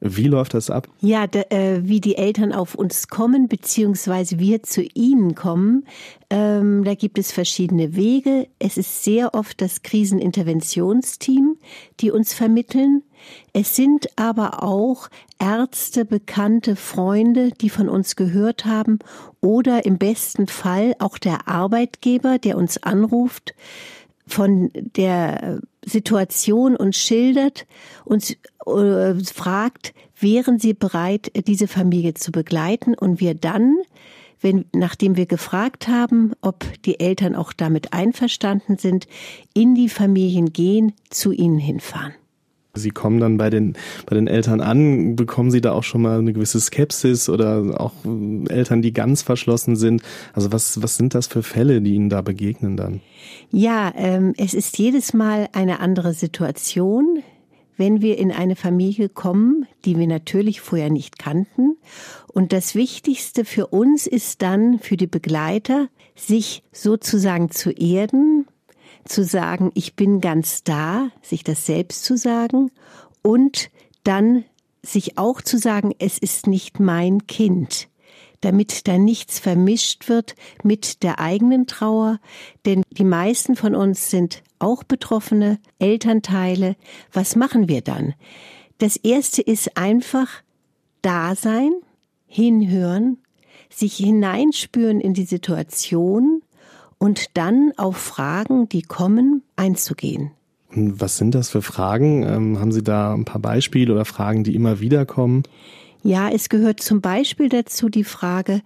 Wie 0.06 0.28
läuft 0.28 0.54
das 0.54 0.70
ab? 0.70 0.90
Ja, 1.00 1.28
da, 1.28 1.44
äh, 1.50 1.80
wie 1.84 2.02
die 2.02 2.18
Eltern 2.18 2.52
auf 2.52 2.76
uns 2.76 3.08
kommen, 3.08 3.48
beziehungsweise 3.48 4.38
wir 4.38 4.62
zu 4.62 4.84
ihnen 4.84 5.34
kommen, 5.34 5.86
ähm, 6.30 6.84
da 6.84 6.94
gibt 6.94 7.18
es 7.18 7.32
verschiedene 7.32 7.96
Wege. 7.96 8.48
Es 8.60 8.78
ist 8.78 9.06
sehr 9.06 9.34
oft 9.34 9.62
das 9.62 9.82
Kriseninterventionsteam, 9.82 11.56
die 12.02 12.12
uns 12.12 12.34
vermitteln. 12.34 13.04
Es 13.54 13.78
sind 13.78 14.08
aber 14.18 14.62
auch 14.62 15.08
Ärzte, 15.40 16.04
Bekannte, 16.04 16.76
Freunde, 16.76 17.52
die 17.52 17.70
von 17.70 17.88
uns 17.88 18.18
gehört 18.18 18.66
haben 18.66 19.00
oder 19.40 19.86
im 19.86 19.98
besten 19.98 20.48
Fall 20.48 20.96
auch 21.00 21.18
der 21.18 21.48
Arbeitgeber, 21.48 22.40
der 22.40 22.58
uns 22.58 22.84
anruft, 22.84 23.56
von 24.28 24.70
der 24.74 25.62
Situation 25.86 26.76
uns 26.76 26.98
schildert, 26.98 27.66
uns 28.06 28.32
äh, 28.66 29.14
fragt, 29.24 29.94
wären 30.20 30.60
Sie 30.60 30.74
bereit, 30.74 31.32
diese 31.48 31.68
Familie 31.68 32.14
zu 32.14 32.32
begleiten? 32.32 32.96
Und 32.96 33.20
wir 33.20 33.34
dann, 33.36 33.78
wenn, 34.42 34.66
nachdem 34.74 35.18
wir 35.18 35.26
gefragt 35.26 35.88
haben, 35.88 36.34
ob 36.42 36.66
die 36.84 37.00
Eltern 37.00 37.36
auch 37.36 37.54
damit 37.54 37.94
einverstanden 37.94 38.78
sind, 38.78 39.08
in 39.54 39.76
die 39.76 39.90
Familien 39.90 40.54
gehen, 40.54 40.94
zu 41.10 41.32
ihnen 41.32 41.60
hinfahren. 41.60 42.14
Sie 42.76 42.90
kommen 42.90 43.20
dann 43.20 43.38
bei 43.38 43.52
den, 43.52 43.74
bei 44.08 44.16
den 44.16 44.26
Eltern 44.26 44.60
an, 44.60 45.16
bekommen 45.16 45.52
Sie 45.52 45.62
da 45.62 45.74
auch 45.74 45.84
schon 45.84 46.02
mal 46.02 46.18
eine 46.18 46.34
gewisse 46.34 46.60
Skepsis 46.60 47.30
oder 47.30 47.80
auch 47.80 47.94
Eltern, 48.50 48.82
die 48.82 48.94
ganz 48.94 49.22
verschlossen 49.22 49.76
sind? 49.76 50.02
Also 50.34 50.52
was, 50.52 50.82
was 50.82 50.98
sind 50.98 51.14
das 51.14 51.28
für 51.28 51.44
Fälle, 51.44 51.82
die 51.82 51.94
Ihnen 51.94 52.10
da 52.10 52.22
begegnen 52.22 52.76
dann? 52.76 53.02
Ja, 53.52 53.94
ähm, 53.96 54.34
es 54.38 54.56
ist 54.56 54.80
jedes 54.80 55.14
Mal 55.14 55.50
eine 55.54 55.82
andere 55.82 56.14
Situation, 56.14 57.22
wenn 57.78 58.02
wir 58.02 58.18
in 58.18 58.32
eine 58.32 58.56
Familie 58.56 59.08
kommen, 59.08 59.68
die 59.86 60.00
wir 60.00 60.08
natürlich 60.08 60.62
vorher 60.62 60.90
nicht 60.90 61.20
kannten. 61.20 61.78
Und 62.34 62.54
das 62.54 62.74
Wichtigste 62.74 63.46
für 63.46 63.68
uns 63.68 64.08
ist 64.08 64.42
dann, 64.42 64.80
für 64.80 64.98
die 64.98 65.06
Begleiter, 65.06 65.90
sich 66.16 66.64
sozusagen 66.72 67.52
zu 67.52 67.70
erden, 67.70 68.48
zu 69.06 69.24
sagen, 69.24 69.72
ich 69.74 69.96
bin 69.96 70.22
ganz 70.22 70.64
da, 70.64 71.10
sich 71.22 71.44
das 71.44 71.66
selbst 71.66 72.04
zu 72.04 72.18
sagen 72.18 72.72
und 73.22 73.70
dann 74.04 74.46
sich 74.82 75.18
auch 75.18 75.42
zu 75.42 75.58
sagen, 75.58 75.94
es 76.00 76.18
ist 76.18 76.48
nicht 76.48 76.80
mein 76.80 77.26
Kind, 77.28 77.88
damit 78.42 78.88
da 78.88 78.98
nichts 78.98 79.40
vermischt 79.40 80.10
wird 80.10 80.36
mit 80.64 81.04
der 81.04 81.20
eigenen 81.20 81.68
Trauer, 81.68 82.20
denn 82.66 82.84
die 82.92 83.06
meisten 83.06 83.56
von 83.56 83.76
uns 83.76 84.10
sind 84.10 84.44
auch 84.60 84.84
Betroffene, 84.84 85.60
Elternteile. 85.80 86.76
Was 87.12 87.36
machen 87.36 87.68
wir 87.68 87.82
dann? 87.82 88.14
Das 88.78 88.98
erste 88.98 89.42
ist 89.42 89.78
einfach 89.78 90.30
da 91.02 91.36
sein, 91.36 91.72
hinhören, 92.28 93.18
sich 93.70 93.96
hineinspüren 93.96 95.00
in 95.00 95.14
die 95.14 95.26
Situation 95.26 96.43
und 97.04 97.36
dann 97.36 97.74
auf 97.76 97.98
Fragen, 97.98 98.70
die 98.70 98.82
kommen, 98.82 99.44
einzugehen. 99.58 100.32
Was 100.70 101.18
sind 101.18 101.36
das 101.36 101.50
für 101.50 101.62
Fragen? 101.62 102.24
Ähm, 102.24 102.60
haben 102.62 102.72
Sie 102.72 102.82
da 102.82 103.14
ein 103.14 103.26
paar 103.26 103.42
Beispiele 103.42 103.92
oder 103.92 104.06
Fragen, 104.06 104.46
die 104.46 104.56
immer 104.56 104.80
wieder 104.80 105.06
kommen? 105.06 105.44
Ja, 106.02 106.30
es 106.30 106.48
gehört 106.48 106.80
zum 106.80 107.02
Beispiel 107.02 107.50
dazu 107.50 107.90
die 107.90 108.06
Frage, 108.06 108.62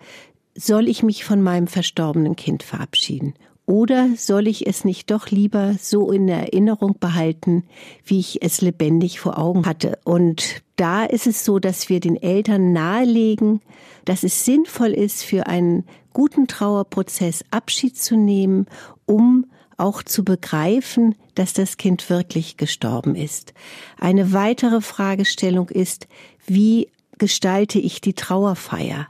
soll 0.54 0.88
ich 0.88 1.02
mich 1.02 1.26
von 1.26 1.42
meinem 1.42 1.66
verstorbenen 1.66 2.36
Kind 2.36 2.62
verabschieden? 2.62 3.34
Oder 3.66 4.10
soll 4.16 4.48
ich 4.48 4.68
es 4.68 4.86
nicht 4.86 5.10
doch 5.10 5.32
lieber 5.32 5.74
so 5.80 6.12
in 6.12 6.30
Erinnerung 6.30 6.98
behalten, 7.00 7.64
wie 8.06 8.20
ich 8.20 8.44
es 8.44 8.62
lebendig 8.62 9.20
vor 9.20 9.40
Augen 9.40 9.66
hatte? 9.66 9.98
Und 10.04 10.62
da 10.78 11.04
ist 11.04 11.28
es 11.28 11.44
so, 11.44 11.60
dass 11.60 11.90
wir 11.90 12.00
den 12.00 12.16
Eltern 12.16 12.72
nahelegen, 12.72 13.62
dass 14.06 14.24
es 14.24 14.46
sinnvoll 14.46 14.94
ist, 14.94 15.24
für 15.24 15.48
einen 15.48 15.84
guten 16.14 16.48
Trauerprozess 16.48 17.44
Abschied 17.52 17.98
zu 17.98 18.16
nehmen, 18.16 18.68
um 19.06 19.46
auch 19.76 20.02
zu 20.02 20.24
begreifen, 20.24 21.16
dass 21.36 21.54
das 21.54 21.78
Kind 21.78 22.10
wirklich 22.10 22.58
gestorben 22.58 23.16
ist. 23.16 23.54
Eine 24.00 24.34
weitere 24.34 24.82
Fragestellung 24.82 25.70
ist, 25.70 26.08
wie 26.46 26.90
gestalte 27.18 27.80
ich 27.80 28.02
die 28.02 28.14
Trauerfeier? 28.14 29.08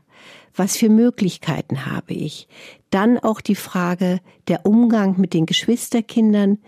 Was 0.55 0.75
für 0.75 0.89
Möglichkeiten 0.89 1.85
habe 1.85 2.13
ich? 2.13 2.47
Dann 2.89 3.19
auch 3.19 3.41
die 3.41 3.55
Frage 3.55 4.19
der 4.47 4.65
Umgang 4.65 5.19
mit 5.19 5.33
den 5.33 5.45
Geschwisterkindern, 5.45 6.59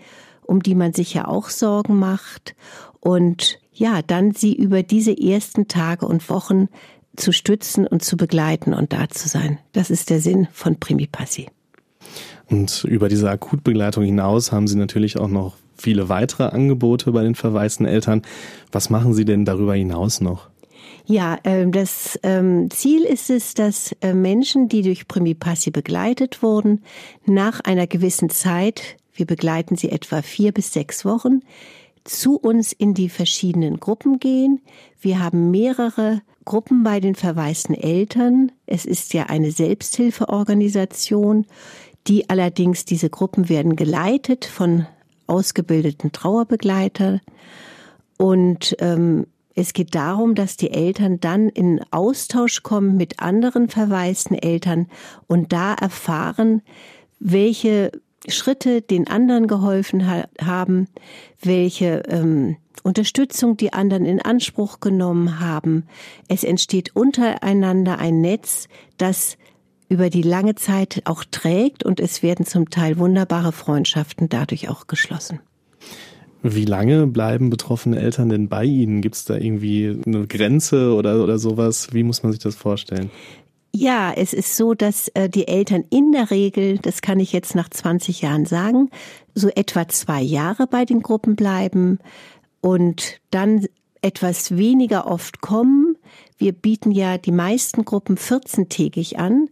um 0.42 0.62
die 0.62 0.74
man 0.74 0.92
sich 0.92 1.12
ja 1.14 1.26
auch 1.26 1.50
Sorgen 1.50 1.98
macht. 1.98 2.54
Und 3.00 3.59
ja, 3.72 4.02
dann 4.02 4.32
sie 4.32 4.54
über 4.54 4.82
diese 4.82 5.16
ersten 5.16 5.68
Tage 5.68 6.06
und 6.06 6.28
Wochen 6.28 6.68
zu 7.16 7.32
stützen 7.32 7.86
und 7.86 8.02
zu 8.04 8.16
begleiten 8.16 8.74
und 8.74 8.92
da 8.92 9.08
zu 9.08 9.28
sein. 9.28 9.58
Das 9.72 9.90
ist 9.90 10.10
der 10.10 10.20
Sinn 10.20 10.48
von 10.52 10.78
Primi 10.78 11.06
Passi. 11.06 11.46
Und 12.48 12.84
über 12.84 13.08
diese 13.08 13.30
Akutbegleitung 13.30 14.04
hinaus 14.04 14.52
haben 14.52 14.66
Sie 14.66 14.76
natürlich 14.76 15.18
auch 15.18 15.28
noch 15.28 15.56
viele 15.76 16.08
weitere 16.08 16.44
Angebote 16.44 17.12
bei 17.12 17.22
den 17.22 17.34
verwaisten 17.34 17.86
Eltern. 17.86 18.22
Was 18.72 18.90
machen 18.90 19.14
Sie 19.14 19.24
denn 19.24 19.44
darüber 19.44 19.74
hinaus 19.74 20.20
noch? 20.20 20.48
Ja, 21.06 21.38
ähm, 21.44 21.72
das 21.72 22.18
ähm, 22.22 22.70
Ziel 22.70 23.02
ist 23.02 23.30
es, 23.30 23.54
dass 23.54 23.96
äh, 24.00 24.14
Menschen, 24.14 24.68
die 24.68 24.82
durch 24.82 25.08
Primi 25.08 25.34
Passi 25.34 25.70
begleitet 25.70 26.42
wurden, 26.42 26.82
nach 27.24 27.60
einer 27.60 27.86
gewissen 27.86 28.30
Zeit, 28.30 28.96
wir 29.14 29.26
begleiten 29.26 29.76
sie 29.76 29.90
etwa 29.90 30.22
vier 30.22 30.52
bis 30.52 30.72
sechs 30.72 31.04
Wochen, 31.04 31.40
zu 32.04 32.36
uns 32.36 32.72
in 32.72 32.94
die 32.94 33.08
verschiedenen 33.08 33.80
Gruppen 33.80 34.18
gehen. 34.18 34.60
Wir 35.00 35.20
haben 35.20 35.50
mehrere 35.50 36.22
Gruppen 36.44 36.82
bei 36.82 37.00
den 37.00 37.14
verwaisten 37.14 37.74
Eltern. 37.74 38.52
Es 38.66 38.84
ist 38.84 39.14
ja 39.14 39.26
eine 39.26 39.50
Selbsthilfeorganisation, 39.50 41.46
die 42.06 42.28
allerdings 42.30 42.84
diese 42.84 43.10
Gruppen 43.10 43.48
werden 43.48 43.76
geleitet 43.76 44.44
von 44.44 44.86
ausgebildeten 45.26 46.12
Trauerbegleitern. 46.12 47.20
Und 48.16 48.76
ähm, 48.80 49.26
es 49.54 49.72
geht 49.72 49.94
darum, 49.94 50.34
dass 50.34 50.56
die 50.56 50.70
Eltern 50.70 51.20
dann 51.20 51.48
in 51.48 51.80
Austausch 51.90 52.62
kommen 52.62 52.96
mit 52.96 53.20
anderen 53.20 53.68
verwaisten 53.68 54.36
Eltern 54.36 54.88
und 55.26 55.52
da 55.52 55.74
erfahren, 55.74 56.62
welche 57.18 57.92
Schritte 58.28 58.82
den 58.82 59.06
anderen 59.08 59.46
geholfen 59.46 60.06
ha 60.06 60.24
haben, 60.40 60.88
welche 61.42 62.02
ähm, 62.08 62.56
Unterstützung 62.82 63.56
die 63.56 63.72
anderen 63.72 64.04
in 64.04 64.20
Anspruch 64.20 64.80
genommen 64.80 65.40
haben. 65.40 65.84
Es 66.28 66.44
entsteht 66.44 66.94
untereinander 66.94 67.98
ein 67.98 68.20
Netz, 68.20 68.68
das 68.98 69.36
über 69.88 70.08
die 70.08 70.22
lange 70.22 70.54
Zeit 70.54 71.02
auch 71.04 71.24
trägt 71.30 71.84
und 71.84 72.00
es 72.00 72.22
werden 72.22 72.46
zum 72.46 72.70
Teil 72.70 72.98
wunderbare 72.98 73.52
Freundschaften 73.52 74.28
dadurch 74.28 74.68
auch 74.68 74.86
geschlossen. 74.86 75.40
Wie 76.42 76.64
lange 76.64 77.06
bleiben 77.06 77.50
betroffene 77.50 77.98
Eltern 78.00 78.30
denn 78.30 78.48
bei 78.48 78.64
Ihnen? 78.64 79.02
Gibt 79.02 79.16
es 79.16 79.24
da 79.26 79.34
irgendwie 79.34 80.00
eine 80.06 80.26
Grenze 80.26 80.94
oder, 80.94 81.22
oder 81.22 81.38
sowas? 81.38 81.92
Wie 81.92 82.02
muss 82.02 82.22
man 82.22 82.32
sich 82.32 82.40
das 82.40 82.54
vorstellen? 82.54 83.10
Ja, 83.72 84.12
es 84.12 84.32
ist 84.32 84.56
so, 84.56 84.74
dass 84.74 85.08
äh, 85.08 85.28
die 85.28 85.46
Eltern 85.46 85.84
in 85.90 86.12
der 86.12 86.30
Regel, 86.30 86.78
das 86.78 87.02
kann 87.02 87.20
ich 87.20 87.32
jetzt 87.32 87.54
nach 87.54 87.68
20 87.68 88.20
Jahren 88.20 88.44
sagen, 88.44 88.90
so 89.34 89.48
etwa 89.48 89.88
zwei 89.88 90.20
Jahre 90.20 90.66
bei 90.66 90.84
den 90.84 91.02
Gruppen 91.02 91.36
bleiben 91.36 91.98
und 92.60 93.20
dann 93.30 93.66
etwas 94.02 94.56
weniger 94.56 95.06
oft 95.06 95.40
kommen. 95.40 95.96
Wir 96.36 96.52
bieten 96.52 96.90
ja 96.90 97.16
die 97.16 97.32
meisten 97.32 97.84
Gruppen 97.84 98.16
14-tägig 98.16 99.16
an 99.18 99.48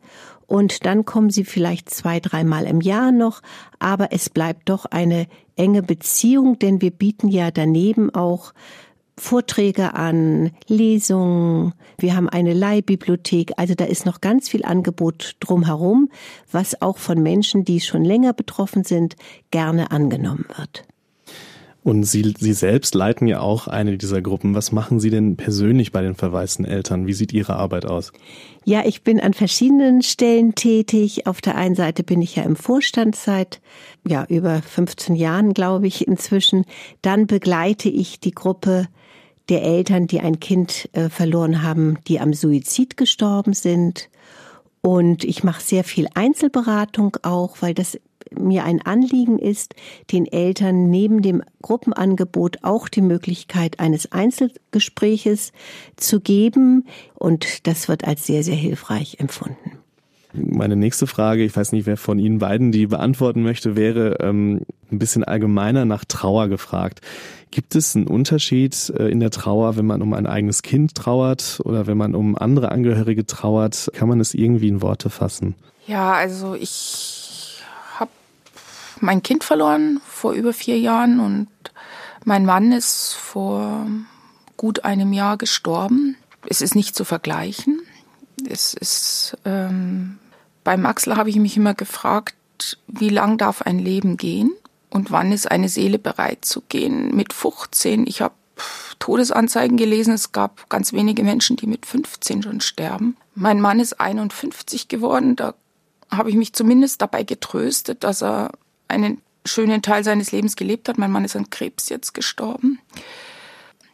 und 0.47 0.85
dann 0.85 1.05
kommen 1.05 1.31
sie 1.31 1.45
vielleicht 1.45 1.91
zwei, 1.91 2.19
dreimal 2.19 2.65
im 2.65 2.81
Jahr 2.81 3.13
noch, 3.13 3.43
aber 3.79 4.13
es 4.13 4.31
bleibt 4.31 4.69
doch 4.69 4.87
eine 4.87 5.27
enge 5.57 5.83
Beziehung, 5.83 6.59
denn 6.59 6.81
wir 6.81 6.91
bieten 6.91 7.29
ja 7.29 7.51
daneben 7.51 8.15
auch 8.15 8.53
Vorträge 9.19 9.95
an, 9.95 10.53
Lesungen, 10.67 11.75
wir 11.99 12.15
haben 12.15 12.29
eine 12.29 12.55
Leihbibliothek, 12.55 13.53
also 13.57 13.75
da 13.75 13.85
ist 13.85 14.07
noch 14.07 14.21
ganz 14.21 14.49
viel 14.49 14.65
Angebot 14.65 15.37
drumherum, 15.41 16.11
was 16.51 16.81
auch 16.81 16.99
von 16.99 17.23
Menschen, 17.23 17.65
die 17.65 17.81
schon 17.81 18.05
länger 18.05 18.33
betroffen 18.33 18.85
sind, 18.85 19.17
gerne 19.51 19.91
angenommen 19.91 20.47
wird. 20.57 20.85
Und 21.89 22.05
Sie, 22.05 22.35
Sie 22.39 22.53
selbst 22.53 22.95
leiten 22.95 23.27
ja 23.27 23.41
auch 23.41 23.67
eine 23.67 23.97
dieser 23.97 24.21
Gruppen. 24.21 24.55
Was 24.55 24.73
machen 24.73 25.01
Sie 25.01 25.09
denn 25.09 25.37
persönlich 25.37 25.91
bei 25.91 26.03
den 26.03 26.15
verwaisten 26.15 26.67
Eltern? 26.67 27.07
Wie 27.07 27.15
sieht 27.15 27.33
Ihre 27.33 27.57
Arbeit 27.57 27.87
aus? 27.87 28.13
Ja, 28.65 28.83
ich 28.85 29.05
bin 29.05 29.21
an 29.21 29.33
verschiedenen 29.33 30.03
Stellen 30.03 30.55
tätig. 30.55 31.27
Auf 31.27 31.41
der 31.41 31.55
einen 31.55 31.77
Seite 31.77 32.03
bin 32.03 32.21
ich 32.21 32.37
ja 32.37 32.43
im 32.43 32.57
Vorstand 32.57 33.17
seit 33.17 33.63
ja, 34.07 34.27
über 34.29 34.61
15 34.61 35.17
Jahren, 35.17 35.55
glaube 35.55 35.87
ich, 35.87 36.07
inzwischen. 36.07 36.67
Dann 37.01 37.27
begleite 37.27 37.89
ich 37.89 38.21
die 38.21 38.33
Gruppe 38.33 38.89
der 39.49 39.63
Eltern, 39.63 40.07
die 40.07 40.21
ein 40.21 40.41
Kind 40.41 40.89
äh, 40.93 41.09
verloren 41.09 41.63
haben, 41.63 41.99
die 42.07 42.21
am 42.21 42.33
Suizid 42.33 42.97
gestorben 42.97 43.55
sind. 43.55 44.09
Und 44.81 45.25
ich 45.25 45.43
mache 45.45 45.63
sehr 45.63 45.85
viel 45.85 46.09
Einzelberatung 46.15 47.17
auch, 47.23 47.57
weil 47.61 47.75
das 47.75 47.99
mir 48.31 48.65
ein 48.65 48.83
Anliegen 48.83 49.39
ist, 49.39 49.75
den 50.13 50.27
Eltern 50.27 50.91
neben 50.91 51.23
dem 51.23 51.43
Gruppenangebot 51.63 52.59
auch 52.63 52.89
die 52.89 53.01
Möglichkeit 53.01 53.81
eines 53.81 54.13
Einzelgespräches 54.13 55.53
zu 55.97 56.21
geben. 56.21 56.87
Und 57.15 57.67
das 57.67 57.89
wird 57.89 58.05
als 58.05 58.27
sehr, 58.27 58.43
sehr 58.43 58.57
hilfreich 58.57 59.19
empfunden. 59.19 59.68
Meine 60.33 60.77
nächste 60.77 61.07
Frage, 61.07 61.43
ich 61.43 61.57
weiß 61.57 61.73
nicht, 61.73 61.87
wer 61.87 61.97
von 61.97 62.19
Ihnen 62.19 62.39
beiden 62.39 62.71
die 62.71 62.87
beantworten 62.87 63.43
möchte, 63.43 63.77
wäre 63.77 64.19
ähm, 64.21 64.61
ein 64.93 64.99
bisschen 64.99 65.25
allgemeiner 65.25 65.85
nach 65.87 66.05
Trauer 66.05 66.49
gefragt. 66.49 67.01
Gibt 67.51 67.75
es 67.75 67.97
einen 67.97 68.07
Unterschied 68.07 68.91
äh, 68.91 69.09
in 69.09 69.21
der 69.21 69.31
Trauer, 69.31 69.77
wenn 69.77 69.87
man 69.87 70.03
um 70.03 70.13
ein 70.13 70.27
eigenes 70.27 70.63
Kind 70.63 70.95
trauert 70.95 71.61
oder 71.65 71.87
wenn 71.87 71.97
man 71.97 72.15
um 72.15 72.37
andere 72.37 72.71
Angehörige 72.71 73.25
trauert? 73.25 73.91
Kann 73.95 74.09
man 74.09 74.21
es 74.21 74.35
irgendwie 74.35 74.69
in 74.69 74.83
Worte 74.83 75.09
fassen? 75.09 75.55
Ja, 75.87 76.13
also 76.13 76.55
ich 76.55 77.63
habe 77.97 78.11
mein 79.01 79.23
Kind 79.23 79.45
verloren 79.45 80.01
vor 80.07 80.33
über 80.33 80.53
vier 80.53 80.79
Jahren 80.79 81.21
und 81.21 81.49
mein 82.25 82.45
Mann 82.45 82.73
ist 82.73 83.15
vor 83.15 83.87
gut 84.59 84.85
einem 84.85 85.15
Jahr 85.15 85.39
gestorben. 85.39 86.17
Es 86.47 86.61
ist 86.61 86.75
nicht 86.75 86.95
zu 86.95 87.05
vergleichen. 87.05 87.81
Es 88.47 88.75
ist 88.75 89.37
ähm, 89.45 90.19
beim 90.69 90.85
Axel 90.85 91.17
habe 91.17 91.31
ich 91.31 91.37
mich 91.37 91.57
immer 91.57 91.75
gefragt, 91.75 92.37
wie 92.87 93.09
lang 93.09 93.39
darf 93.39 93.63
ein 93.63 93.79
Leben 93.79 94.17
gehen 94.17 94.53
und 94.91 95.11
wann 95.11 95.33
ist 95.33 95.51
eine 95.51 95.71
Seele 95.71 95.99
bereit 95.99 96.45
zu 96.45 96.61
gehen? 96.69 97.15
Mit 97.17 97.33
15, 97.33 98.07
ich 98.07 98.21
habe 98.21 98.35
Todesanzeigen 98.99 99.77
gelesen, 99.77 100.13
es 100.13 100.33
gab 100.33 100.69
ganz 100.69 100.93
wenige 100.93 101.23
Menschen, 101.23 101.57
die 101.57 101.67
mit 101.67 101.87
15 101.87 102.43
schon 102.43 102.61
sterben. 102.61 103.17
Mein 103.35 103.61
Mann 103.61 103.81
ist 103.81 104.01
51 104.01 104.89
geworden, 104.89 105.37
da 105.37 105.55
habe 106.11 106.31
ich 106.31 106.37
mich 106.37 106.53
zumindest 106.53 107.01
dabei 107.01 107.23
getröstet, 107.23 108.05
dass 108.05 108.23
er 108.23 108.51
einen 108.89 109.23
schönen 109.47 109.83
Teil 109.83 110.05
seines 110.05 110.33
Lebens 110.33 110.57
gelebt 110.57 110.89
hat. 110.89 110.99
Mein 110.99 111.13
Mann 111.13 111.25
ist 111.25 111.37
an 111.37 111.51
Krebs 111.51 111.89
jetzt 111.89 112.13
gestorben. 112.13 112.79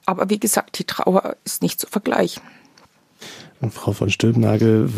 Aber 0.07 0.29
wie 0.29 0.41
gesagt, 0.41 0.79
die 0.79 0.85
Trauer 0.85 1.37
ist 1.45 1.63
nicht 1.63 1.81
zu 1.81 1.87
vergleichen. 1.87 2.43
Frau 3.71 3.93
von 3.93 4.11
Stülpnagel, 4.11 4.89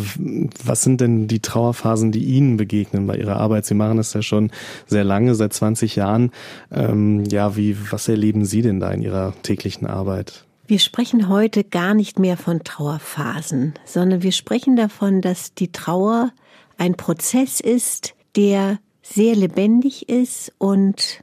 was 0.64 0.82
sind 0.82 1.00
denn 1.00 1.28
die 1.28 1.40
Trauerphasen, 1.40 2.12
die 2.12 2.24
Ihnen 2.24 2.56
begegnen 2.56 3.06
bei 3.06 3.16
Ihrer 3.16 3.36
Arbeit? 3.36 3.66
Sie 3.66 3.74
machen 3.74 3.98
es 3.98 4.12
ja 4.12 4.22
schon 4.22 4.50
sehr 4.86 5.04
lange, 5.04 5.34
seit 5.34 5.52
20 5.52 5.96
Jahren. 5.96 6.30
Ähm, 6.70 7.24
ja, 7.24 7.56
wie, 7.56 7.76
was 7.90 8.08
erleben 8.08 8.44
Sie 8.44 8.62
denn 8.62 8.80
da 8.80 8.90
in 8.90 9.02
Ihrer 9.02 9.34
täglichen 9.42 9.86
Arbeit? 9.86 10.44
Wir 10.66 10.80
sprechen 10.80 11.28
heute 11.28 11.62
gar 11.62 11.94
nicht 11.94 12.18
mehr 12.18 12.36
von 12.36 12.64
Trauerphasen, 12.64 13.74
sondern 13.84 14.22
wir 14.22 14.32
sprechen 14.32 14.74
davon, 14.74 15.20
dass 15.20 15.54
die 15.54 15.70
Trauer 15.70 16.32
ein 16.76 16.96
Prozess 16.96 17.60
ist, 17.60 18.14
der 18.34 18.78
sehr 19.02 19.36
lebendig 19.36 20.08
ist 20.08 20.52
und 20.58 21.22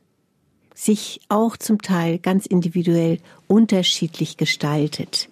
sich 0.74 1.22
auch 1.30 1.58
zum 1.58 1.82
Teil 1.82 2.20
ganz 2.20 2.46
individuell 2.46 3.20
unterschiedlich 3.48 4.38
gestaltet. 4.38 5.30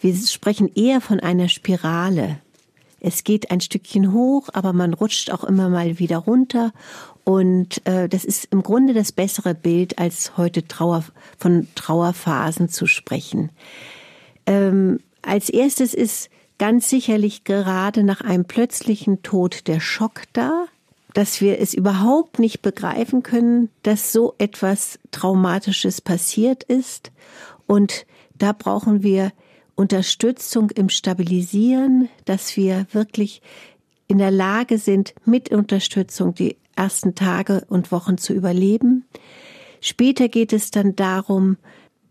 Wir 0.00 0.14
sprechen 0.14 0.70
eher 0.74 1.02
von 1.02 1.20
einer 1.20 1.48
Spirale. 1.48 2.38
Es 3.00 3.22
geht 3.24 3.50
ein 3.50 3.60
Stückchen 3.60 4.12
hoch, 4.12 4.48
aber 4.52 4.72
man 4.72 4.94
rutscht 4.94 5.30
auch 5.30 5.44
immer 5.44 5.68
mal 5.68 5.98
wieder 5.98 6.18
runter. 6.18 6.72
Und 7.24 7.86
äh, 7.86 8.08
das 8.08 8.24
ist 8.24 8.46
im 8.50 8.62
Grunde 8.62 8.94
das 8.94 9.12
bessere 9.12 9.54
Bild, 9.54 9.98
als 9.98 10.36
heute 10.36 10.66
Trauer, 10.66 11.04
von 11.38 11.68
Trauerphasen 11.74 12.68
zu 12.68 12.86
sprechen. 12.86 13.50
Ähm, 14.46 15.00
als 15.22 15.50
erstes 15.50 15.92
ist 15.92 16.30
ganz 16.58 16.88
sicherlich 16.88 17.44
gerade 17.44 18.02
nach 18.02 18.22
einem 18.22 18.44
plötzlichen 18.44 19.22
Tod 19.22 19.66
der 19.66 19.80
Schock 19.80 20.22
da, 20.32 20.66
dass 21.12 21.40
wir 21.40 21.58
es 21.58 21.74
überhaupt 21.74 22.38
nicht 22.38 22.62
begreifen 22.62 23.22
können, 23.22 23.68
dass 23.82 24.12
so 24.12 24.34
etwas 24.38 24.98
Traumatisches 25.10 26.00
passiert 26.00 26.64
ist. 26.64 27.12
Und 27.66 28.06
da 28.38 28.52
brauchen 28.52 29.02
wir 29.02 29.32
Unterstützung 29.80 30.68
im 30.68 30.90
Stabilisieren, 30.90 32.10
dass 32.26 32.54
wir 32.54 32.86
wirklich 32.92 33.40
in 34.08 34.18
der 34.18 34.30
Lage 34.30 34.76
sind, 34.76 35.14
mit 35.24 35.50
Unterstützung 35.50 36.34
die 36.34 36.58
ersten 36.76 37.14
Tage 37.14 37.64
und 37.66 37.90
Wochen 37.90 38.18
zu 38.18 38.34
überleben. 38.34 39.06
Später 39.80 40.28
geht 40.28 40.52
es 40.52 40.70
dann 40.70 40.96
darum, 40.96 41.56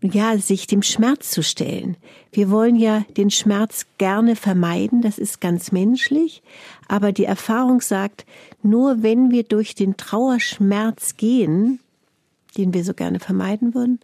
ja, 0.02 0.36
sich 0.38 0.66
dem 0.66 0.82
Schmerz 0.82 1.30
zu 1.30 1.44
stellen. 1.44 1.96
Wir 2.32 2.50
wollen 2.50 2.74
ja 2.74 3.04
den 3.16 3.30
Schmerz 3.30 3.86
gerne 3.98 4.34
vermeiden, 4.34 5.00
das 5.00 5.18
ist 5.18 5.40
ganz 5.40 5.70
menschlich, 5.70 6.42
aber 6.88 7.12
die 7.12 7.24
Erfahrung 7.24 7.80
sagt, 7.80 8.26
nur 8.64 9.04
wenn 9.04 9.30
wir 9.30 9.44
durch 9.44 9.76
den 9.76 9.96
Trauerschmerz 9.96 11.16
gehen, 11.16 11.78
den 12.56 12.74
wir 12.74 12.82
so 12.82 12.94
gerne 12.94 13.20
vermeiden 13.20 13.74
würden, 13.74 14.00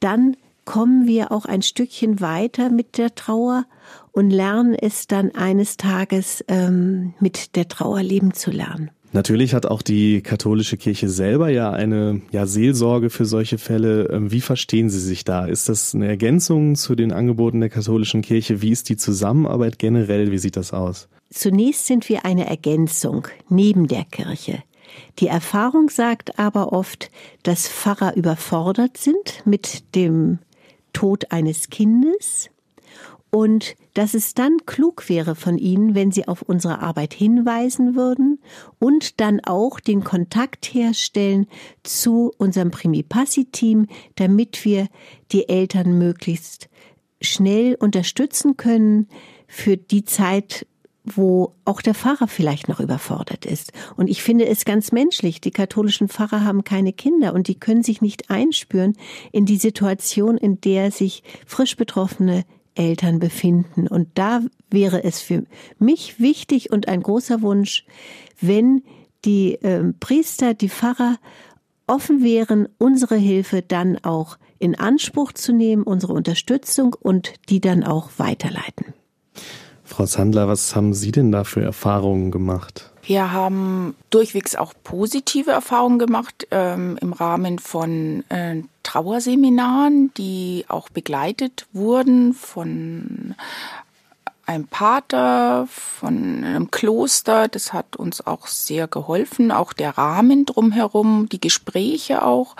dann 0.00 0.36
kommen 0.70 1.08
wir 1.08 1.32
auch 1.32 1.46
ein 1.46 1.62
Stückchen 1.62 2.20
weiter 2.20 2.70
mit 2.70 2.96
der 2.96 3.16
Trauer 3.16 3.64
und 4.12 4.30
lernen 4.30 4.76
es 4.76 5.08
dann 5.08 5.34
eines 5.34 5.76
Tages 5.76 6.44
ähm, 6.46 7.12
mit 7.18 7.56
der 7.56 7.66
Trauer 7.66 8.04
leben 8.04 8.34
zu 8.34 8.52
lernen. 8.52 8.92
Natürlich 9.10 9.52
hat 9.52 9.66
auch 9.66 9.82
die 9.82 10.22
katholische 10.22 10.76
Kirche 10.76 11.08
selber 11.08 11.48
ja 11.48 11.72
eine 11.72 12.20
ja, 12.30 12.46
Seelsorge 12.46 13.10
für 13.10 13.24
solche 13.24 13.58
Fälle. 13.58 14.10
Ähm, 14.12 14.30
wie 14.30 14.40
verstehen 14.40 14.90
Sie 14.90 15.00
sich 15.00 15.24
da? 15.24 15.44
Ist 15.44 15.68
das 15.68 15.92
eine 15.92 16.06
Ergänzung 16.06 16.76
zu 16.76 16.94
den 16.94 17.10
Angeboten 17.10 17.58
der 17.58 17.68
katholischen 17.68 18.22
Kirche? 18.22 18.62
Wie 18.62 18.70
ist 18.70 18.88
die 18.90 18.96
Zusammenarbeit 18.96 19.76
generell? 19.80 20.30
Wie 20.30 20.38
sieht 20.38 20.56
das 20.56 20.72
aus? 20.72 21.08
Zunächst 21.30 21.86
sind 21.86 22.08
wir 22.08 22.24
eine 22.24 22.46
Ergänzung 22.46 23.26
neben 23.48 23.88
der 23.88 24.04
Kirche. 24.04 24.62
Die 25.18 25.26
Erfahrung 25.26 25.90
sagt 25.90 26.38
aber 26.38 26.72
oft, 26.72 27.10
dass 27.42 27.68
Pfarrer 27.68 28.14
überfordert 28.14 28.98
sind 28.98 29.42
mit 29.44 29.96
dem 29.96 30.38
Tod 30.92 31.32
eines 31.32 31.70
Kindes 31.70 32.50
und 33.30 33.76
dass 33.94 34.14
es 34.14 34.34
dann 34.34 34.58
klug 34.66 35.08
wäre 35.08 35.34
von 35.34 35.56
Ihnen, 35.56 35.94
wenn 35.94 36.10
Sie 36.10 36.26
auf 36.26 36.42
unsere 36.42 36.80
Arbeit 36.80 37.14
hinweisen 37.14 37.94
würden 37.94 38.40
und 38.78 39.20
dann 39.20 39.40
auch 39.40 39.78
den 39.78 40.02
Kontakt 40.02 40.66
herstellen 40.66 41.46
zu 41.84 42.32
unserem 42.38 42.70
Primipassi-Team, 42.70 43.86
damit 44.16 44.64
wir 44.64 44.88
die 45.32 45.48
Eltern 45.48 45.96
möglichst 45.96 46.68
schnell 47.20 47.76
unterstützen 47.76 48.56
können 48.56 49.08
für 49.46 49.76
die 49.76 50.04
Zeit, 50.04 50.66
wo 51.04 51.54
auch 51.64 51.80
der 51.80 51.94
Pfarrer 51.94 52.28
vielleicht 52.28 52.68
noch 52.68 52.80
überfordert 52.80 53.46
ist. 53.46 53.72
Und 53.96 54.08
ich 54.08 54.22
finde 54.22 54.46
es 54.46 54.64
ganz 54.64 54.92
menschlich. 54.92 55.40
Die 55.40 55.50
katholischen 55.50 56.08
Pfarrer 56.08 56.44
haben 56.44 56.64
keine 56.64 56.92
Kinder 56.92 57.32
und 57.34 57.48
die 57.48 57.58
können 57.58 57.82
sich 57.82 58.02
nicht 58.02 58.30
einspüren 58.30 58.96
in 59.32 59.46
die 59.46 59.56
Situation, 59.56 60.36
in 60.36 60.60
der 60.60 60.90
sich 60.90 61.22
frisch 61.46 61.76
betroffene 61.76 62.44
Eltern 62.74 63.18
befinden. 63.18 63.88
Und 63.88 64.08
da 64.14 64.42
wäre 64.70 65.02
es 65.02 65.20
für 65.20 65.44
mich 65.78 66.20
wichtig 66.20 66.70
und 66.70 66.88
ein 66.88 67.02
großer 67.02 67.42
Wunsch, 67.42 67.84
wenn 68.40 68.82
die 69.24 69.54
äh, 69.56 69.92
Priester, 69.98 70.54
die 70.54 70.68
Pfarrer 70.68 71.16
offen 71.86 72.22
wären, 72.22 72.68
unsere 72.78 73.16
Hilfe 73.16 73.62
dann 73.62 73.98
auch 73.98 74.38
in 74.58 74.78
Anspruch 74.78 75.32
zu 75.32 75.52
nehmen, 75.52 75.82
unsere 75.82 76.12
Unterstützung 76.12 76.94
und 76.94 77.32
die 77.48 77.60
dann 77.60 77.82
auch 77.82 78.10
weiterleiten. 78.18 78.94
Frau 79.90 80.06
Sandler, 80.06 80.46
was 80.46 80.76
haben 80.76 80.94
Sie 80.94 81.10
denn 81.10 81.32
da 81.32 81.42
für 81.42 81.62
Erfahrungen 81.62 82.30
gemacht? 82.30 82.90
Wir 83.02 83.32
haben 83.32 83.96
durchwegs 84.10 84.54
auch 84.54 84.72
positive 84.84 85.50
Erfahrungen 85.50 85.98
gemacht 85.98 86.46
ähm, 86.52 86.96
im 87.00 87.12
Rahmen 87.12 87.58
von 87.58 88.22
äh, 88.28 88.62
Trauerseminaren, 88.84 90.14
die 90.16 90.64
auch 90.68 90.90
begleitet 90.90 91.66
wurden 91.72 92.34
von 92.34 93.34
ein 94.50 94.66
Pater 94.66 95.68
von 95.70 96.44
einem 96.44 96.72
Kloster, 96.72 97.46
das 97.46 97.72
hat 97.72 97.94
uns 97.94 98.26
auch 98.26 98.48
sehr 98.48 98.88
geholfen, 98.88 99.52
auch 99.52 99.72
der 99.72 99.96
Rahmen 99.96 100.44
drumherum, 100.44 101.28
die 101.28 101.40
Gespräche 101.40 102.24
auch, 102.24 102.56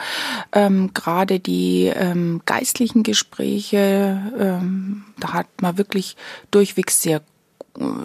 ähm, 0.53 0.95
gerade 0.95 1.41
die 1.41 1.87
ähm, 1.87 2.43
geistlichen 2.47 3.03
Gespräche, 3.03 4.23
ähm, 4.39 5.05
da 5.19 5.33
hat 5.33 5.49
man 5.61 5.79
wirklich 5.79 6.17
durchwegs 6.53 7.03
sehr 7.03 7.23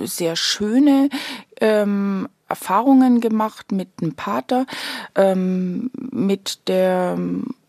sehr 0.04 0.36
schöne 0.36 1.10
ähm, 1.60 2.30
Erfahrungen 2.48 3.22
gemacht 3.22 3.72
mit 3.72 4.02
dem 4.02 4.14
Pater, 4.14 4.66
ähm, 5.16 5.90
mit 6.12 6.68
der 6.68 7.18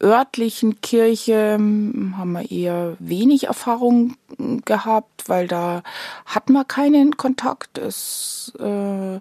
örtlichen 0.02 0.80
Kirche 0.82 1.52
haben 1.54 2.32
wir 2.32 2.50
eher 2.50 2.96
wenig 2.98 3.44
Erfahrung 3.44 4.16
gehabt, 4.64 5.28
weil 5.28 5.48
da 5.48 5.82
hat 6.26 6.50
man 6.50 6.68
keinen 6.68 7.16
Kontakt. 7.16 7.78
Es 7.78 8.52
äh, 8.58 9.20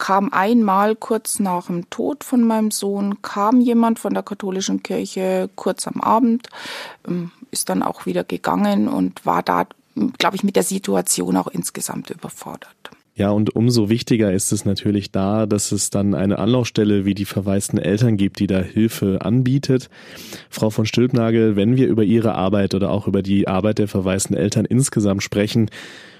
kam 0.00 0.32
einmal 0.32 0.96
kurz 0.96 1.38
nach 1.38 1.66
dem 1.66 1.88
Tod 1.90 2.24
von 2.24 2.42
meinem 2.42 2.70
Sohn, 2.70 3.22
kam 3.22 3.60
jemand 3.60 3.98
von 3.98 4.14
der 4.14 4.22
katholischen 4.22 4.82
Kirche 4.82 5.48
kurz 5.54 5.86
am 5.86 6.00
Abend, 6.00 6.48
ähm, 7.06 7.30
ist 7.50 7.68
dann 7.68 7.82
auch 7.82 8.06
wieder 8.06 8.24
gegangen 8.24 8.88
und 8.88 9.24
war 9.24 9.42
da, 9.42 9.66
glaube 10.18 10.36
ich, 10.36 10.44
mit 10.44 10.56
der 10.56 10.62
Situation 10.62 11.36
auch 11.36 11.48
insgesamt 11.48 12.10
überfordert. 12.10 12.90
Ja, 13.14 13.30
und 13.30 13.54
umso 13.54 13.88
wichtiger 13.90 14.32
ist 14.32 14.52
es 14.52 14.64
natürlich 14.64 15.10
da, 15.10 15.46
dass 15.46 15.72
es 15.72 15.90
dann 15.90 16.14
eine 16.14 16.38
Anlaufstelle 16.38 17.04
wie 17.04 17.14
die 17.14 17.24
verwaisten 17.24 17.78
Eltern 17.78 18.16
gibt, 18.16 18.38
die 18.38 18.46
da 18.46 18.60
Hilfe 18.60 19.18
anbietet. 19.20 19.90
Frau 20.48 20.70
von 20.70 20.86
Stülpnagel, 20.86 21.56
wenn 21.56 21.76
wir 21.76 21.88
über 21.88 22.04
Ihre 22.04 22.34
Arbeit 22.34 22.74
oder 22.74 22.90
auch 22.90 23.06
über 23.06 23.22
die 23.22 23.48
Arbeit 23.48 23.78
der 23.78 23.88
verwaisten 23.88 24.36
Eltern 24.36 24.64
insgesamt 24.64 25.22
sprechen, 25.22 25.70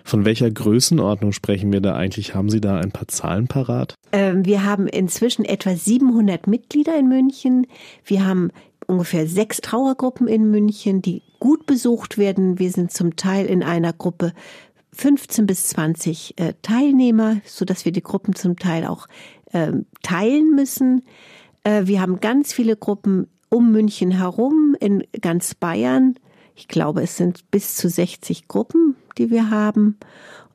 von 0.05 0.25
welcher 0.25 0.51
Größenordnung 0.51 1.33
sprechen 1.33 1.73
wir 1.73 1.81
da 1.81 1.95
eigentlich? 1.95 2.35
Haben 2.35 2.51
Sie 2.51 2.61
da 2.61 2.79
ein 2.79 2.91
paar 2.91 3.09
Zahlen 3.09 3.47
parat? 3.47 3.95
Ähm, 4.13 4.45
wir 4.45 4.65
haben 4.65 4.89
inzwischen 4.89 5.45
etwa 5.45 5.75
700 5.75 6.47
Mitglieder 6.47 6.99
in 6.99 7.09
München. 7.09 7.67
Wir 8.05 8.27
haben 8.27 8.51
ungefähr 8.87 9.27
sechs 9.27 9.61
Trauergruppen 9.61 10.27
in 10.27 10.51
München, 10.51 11.01
die 11.01 11.23
gut 11.39 11.67
besucht 11.67 12.19
werden. 12.19 12.59
Wir 12.59 12.71
sind 12.71 12.93
zum 12.93 13.17
Teil 13.17 13.47
in 13.47 13.63
einer 13.63 13.93
Gruppe 13.93 14.33
15 14.93 15.47
bis 15.47 15.69
20 15.69 16.39
äh, 16.39 16.55
Teilnehmer, 16.63 17.41
so 17.45 17.65
dass 17.65 17.85
wir 17.85 17.93
die 17.93 18.03
Gruppen 18.03 18.35
zum 18.35 18.57
Teil 18.57 18.87
auch 18.87 19.07
äh, 19.53 19.73
teilen 20.03 20.55
müssen. 20.55 21.03
Äh, 21.65 21.87
wir 21.87 22.01
haben 22.01 22.21
ganz 22.21 22.53
viele 22.53 22.77
Gruppen 22.77 23.29
um 23.49 23.73
München 23.73 24.11
herum 24.11 24.77
in 24.81 25.05
ganz 25.21 25.55
Bayern. 25.55 26.15
Ich 26.55 26.69
glaube, 26.69 27.03
es 27.03 27.17
sind 27.17 27.51
bis 27.51 27.77
zu 27.77 27.89
60 27.89 28.49
Gruppen, 28.49 28.97
die 29.19 29.31
wir 29.31 29.51
haben. 29.51 29.99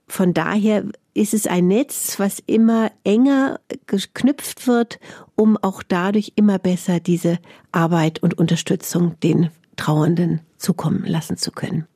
Von 0.08 0.34
daher 0.34 0.86
ist 1.14 1.34
es 1.34 1.48
ein 1.48 1.68
Netz, 1.68 2.20
was 2.20 2.40
immer 2.46 2.92
enger 3.04 3.60
geknüpft 3.88 4.68
wird, 4.68 5.00
um 5.36 5.58
auch 5.58 5.82
dadurch 5.82 6.34
immer 6.36 6.60
besser 6.60 7.00
diese 7.00 7.40
Arbeit 7.72 8.22
und 8.22 8.38
Unterstützung 8.38 9.20
den 9.22 9.50
Trauernden 9.78 10.42
zukommen 10.58 11.06
lassen 11.06 11.38
zu 11.38 11.52
können. 11.52 11.88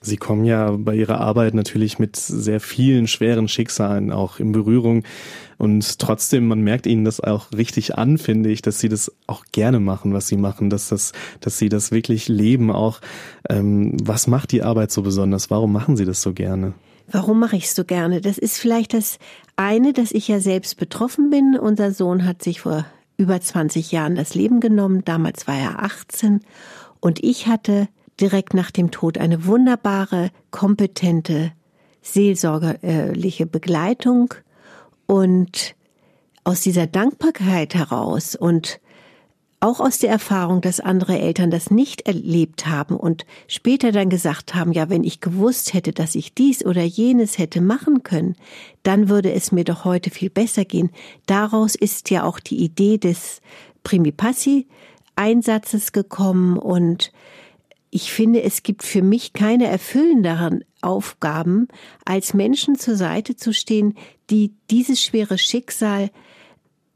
Sie 0.00 0.16
kommen 0.16 0.44
ja 0.44 0.70
bei 0.72 0.94
Ihrer 0.94 1.20
Arbeit 1.20 1.54
natürlich 1.54 1.98
mit 1.98 2.16
sehr 2.16 2.60
vielen 2.60 3.06
schweren 3.06 3.48
Schicksalen 3.48 4.12
auch 4.12 4.38
in 4.38 4.52
Berührung. 4.52 5.02
Und 5.58 5.98
trotzdem, 5.98 6.46
man 6.46 6.60
merkt 6.60 6.86
Ihnen 6.86 7.04
das 7.04 7.20
auch 7.20 7.52
richtig 7.52 7.96
an, 7.96 8.18
finde 8.18 8.50
ich, 8.50 8.62
dass 8.62 8.78
Sie 8.78 8.88
das 8.88 9.12
auch 9.26 9.44
gerne 9.52 9.80
machen, 9.80 10.12
was 10.12 10.28
Sie 10.28 10.36
machen, 10.36 10.70
dass 10.70 10.88
das, 10.88 11.12
dass 11.40 11.58
Sie 11.58 11.68
das 11.68 11.90
wirklich 11.90 12.28
leben 12.28 12.70
auch. 12.70 13.00
Ähm, 13.48 13.96
was 14.02 14.26
macht 14.26 14.52
die 14.52 14.62
Arbeit 14.62 14.90
so 14.92 15.02
besonders? 15.02 15.50
Warum 15.50 15.72
machen 15.72 15.96
Sie 15.96 16.04
das 16.04 16.20
so 16.22 16.32
gerne? 16.32 16.74
Warum 17.10 17.38
mache 17.38 17.56
ich 17.56 17.64
es 17.64 17.74
so 17.74 17.84
gerne? 17.84 18.20
Das 18.20 18.36
ist 18.36 18.58
vielleicht 18.58 18.92
das 18.92 19.18
eine, 19.56 19.92
dass 19.92 20.12
ich 20.12 20.28
ja 20.28 20.40
selbst 20.40 20.76
betroffen 20.76 21.30
bin. 21.30 21.58
Unser 21.58 21.92
Sohn 21.92 22.26
hat 22.26 22.42
sich 22.42 22.60
vor 22.60 22.84
über 23.16 23.40
20 23.40 23.92
Jahren 23.92 24.16
das 24.16 24.34
Leben 24.34 24.60
genommen. 24.60 25.02
Damals 25.04 25.46
war 25.46 25.56
er 25.56 25.82
18 25.82 26.40
und 27.00 27.22
ich 27.22 27.46
hatte 27.46 27.88
direkt 28.20 28.54
nach 28.54 28.70
dem 28.70 28.90
Tod 28.90 29.18
eine 29.18 29.46
wunderbare, 29.46 30.30
kompetente, 30.50 31.52
seelsorgerliche 32.02 33.46
Begleitung 33.46 34.34
und 35.06 35.74
aus 36.44 36.60
dieser 36.60 36.86
Dankbarkeit 36.86 37.74
heraus 37.74 38.36
und 38.36 38.80
auch 39.58 39.80
aus 39.80 39.98
der 39.98 40.10
Erfahrung, 40.10 40.60
dass 40.60 40.80
andere 40.80 41.18
Eltern 41.18 41.50
das 41.50 41.70
nicht 41.70 42.02
erlebt 42.02 42.66
haben 42.66 42.94
und 42.96 43.24
später 43.48 43.90
dann 43.90 44.10
gesagt 44.10 44.54
haben, 44.54 44.72
ja, 44.72 44.90
wenn 44.90 45.02
ich 45.02 45.20
gewusst 45.20 45.72
hätte, 45.72 45.92
dass 45.92 46.14
ich 46.14 46.34
dies 46.34 46.64
oder 46.64 46.82
jenes 46.82 47.38
hätte 47.38 47.60
machen 47.60 48.02
können, 48.02 48.36
dann 48.82 49.08
würde 49.08 49.32
es 49.32 49.52
mir 49.52 49.64
doch 49.64 49.84
heute 49.84 50.10
viel 50.10 50.30
besser 50.30 50.64
gehen. 50.64 50.90
Daraus 51.26 51.74
ist 51.74 52.10
ja 52.10 52.24
auch 52.24 52.38
die 52.38 52.62
Idee 52.62 52.98
des 52.98 53.40
Primipassi 53.82 54.66
Einsatzes 55.16 55.92
gekommen 55.92 56.58
und 56.58 57.10
ich 57.96 58.12
finde, 58.12 58.42
es 58.42 58.62
gibt 58.62 58.82
für 58.82 59.00
mich 59.00 59.32
keine 59.32 59.68
erfüllenderen 59.68 60.64
Aufgaben, 60.82 61.66
als 62.04 62.34
Menschen 62.34 62.76
zur 62.76 62.94
Seite 62.94 63.36
zu 63.36 63.54
stehen, 63.54 63.94
die 64.28 64.52
dieses 64.70 65.02
schwere 65.02 65.38
Schicksal 65.38 66.10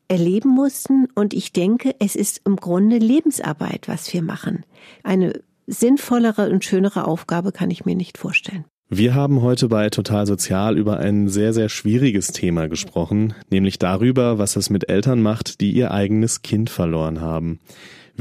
erleben 0.09 0.51
mussten. 0.51 1.09
Und 1.15 1.33
ich 1.33 1.55
denke, 1.55 1.95
es 2.01 2.17
ist 2.17 2.43
im 2.45 2.57
Grunde 2.57 2.99
Lebensarbeit, 2.99 3.89
was 3.89 4.13
wir 4.13 4.21
machen. 4.21 4.67
Eine 5.03 5.41
sinnvollere 5.67 6.51
und 6.51 6.67
schönere 6.67 7.07
Aufgabe 7.07 7.51
kann 7.51 7.71
ich 7.71 7.87
mir 7.87 7.97
nicht 7.97 8.19
vorstellen. 8.19 8.67
Wir 8.91 9.15
haben 9.15 9.41
heute 9.41 9.69
bei 9.69 9.89
Total 9.89 10.27
Sozial 10.27 10.77
über 10.77 10.99
ein 10.99 11.29
sehr, 11.29 11.55
sehr 11.55 11.71
schwieriges 11.71 12.27
Thema 12.27 12.69
gesprochen, 12.69 13.33
nämlich 13.49 13.79
darüber, 13.79 14.37
was 14.37 14.57
es 14.57 14.69
mit 14.69 14.91
Eltern 14.91 15.23
macht, 15.23 15.63
die 15.63 15.73
ihr 15.73 15.93
eigenes 15.93 16.43
Kind 16.43 16.69
verloren 16.69 17.23
haben. 17.23 17.59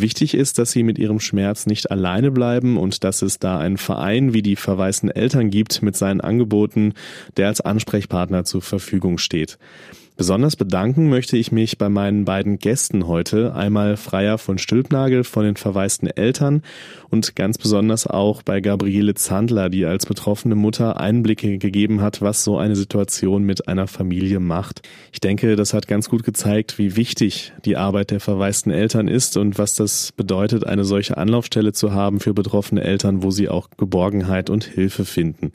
Wichtig 0.02 0.34
ist, 0.34 0.58
dass 0.60 0.72
sie 0.72 0.84
mit 0.84 0.98
ihrem 0.98 1.20
Schmerz 1.20 1.66
nicht 1.66 1.92
alleine 1.92 2.32
bleiben 2.32 2.78
und 2.78 3.04
dass 3.04 3.22
es 3.22 3.40
da 3.40 3.60
einen 3.60 3.78
Verein 3.78 4.34
wie 4.34 4.42
die 4.42 4.56
verwaisten 4.56 5.10
Eltern 5.10 5.50
gibt 5.50 5.82
mit 5.82 5.96
seinen 5.96 6.22
Angeboten, 6.22 6.94
der 7.38 7.48
als 7.48 7.62
Ansprechpartner 7.62 8.44
zur 8.44 8.62
Verfügung 8.62 9.18
steht. 9.18 9.58
Besonders 10.20 10.58
bedanken 10.58 11.08
möchte 11.08 11.38
ich 11.38 11.54
mich 11.54 11.78
bei 11.78 11.88
meinen 11.88 12.26
beiden 12.26 12.60
Gästen 12.60 13.08
heute, 13.08 13.56
einmal 13.56 13.96
Freier 13.96 14.38
von 14.38 14.58
Stülpnagel 14.58 15.24
von 15.24 15.46
den 15.46 15.56
verwaisten 15.56 16.10
Eltern 16.10 16.62
und 17.10 17.38
ganz 17.38 17.58
besonders 17.58 18.06
auch 18.06 18.44
bei 18.44 18.60
Gabriele 18.60 19.14
Zandler, 19.14 19.70
die 19.70 19.86
als 19.86 20.06
betroffene 20.06 20.56
Mutter 20.56 21.00
Einblicke 21.00 21.58
gegeben 21.58 22.02
hat, 22.02 22.22
was 22.22 22.44
so 22.44 22.58
eine 22.58 22.76
Situation 22.76 23.44
mit 23.44 23.70
einer 23.70 23.88
Familie 23.88 24.42
macht. 24.42 24.82
Ich 25.14 25.22
denke, 25.22 25.56
das 25.56 25.74
hat 25.74 25.88
ganz 25.88 26.10
gut 26.10 26.26
gezeigt, 26.26 26.78
wie 26.78 26.98
wichtig 26.98 27.54
die 27.64 27.78
Arbeit 27.78 28.12
der 28.12 28.20
verwaisten 28.20 28.74
Eltern 28.74 29.08
ist 29.08 29.38
und 29.38 29.58
was 29.58 29.76
das 29.76 30.12
bedeutet, 30.12 30.68
eine 30.68 30.84
solche 30.84 31.16
Anlaufstelle 31.16 31.72
zu 31.72 31.94
haben 31.94 32.20
für 32.20 32.34
betroffene 32.34 32.84
Eltern, 32.84 33.24
wo 33.24 33.32
sie 33.32 33.48
auch 33.48 33.70
Geborgenheit 33.78 34.50
und 34.50 34.66
Hilfe 34.66 35.06
finden. 35.06 35.54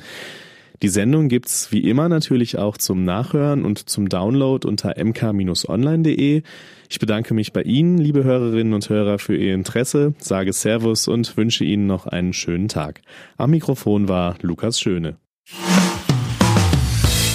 Die 0.82 0.88
Sendung 0.88 1.28
gibt's 1.28 1.72
wie 1.72 1.88
immer 1.88 2.08
natürlich 2.08 2.58
auch 2.58 2.76
zum 2.76 3.04
Nachhören 3.04 3.64
und 3.64 3.88
zum 3.88 4.08
Download 4.08 4.66
unter 4.66 4.94
mk-online.de. 5.02 6.42
Ich 6.90 6.98
bedanke 6.98 7.32
mich 7.32 7.52
bei 7.52 7.62
Ihnen, 7.62 7.98
liebe 7.98 8.24
Hörerinnen 8.24 8.74
und 8.74 8.88
Hörer, 8.88 9.18
für 9.18 9.36
Ihr 9.36 9.54
Interesse, 9.54 10.14
sage 10.18 10.52
Servus 10.52 11.08
und 11.08 11.36
wünsche 11.36 11.64
Ihnen 11.64 11.86
noch 11.86 12.06
einen 12.06 12.32
schönen 12.32 12.68
Tag. 12.68 13.02
Am 13.36 13.50
Mikrofon 13.50 14.08
war 14.08 14.36
Lukas 14.42 14.80
Schöne. 14.80 15.16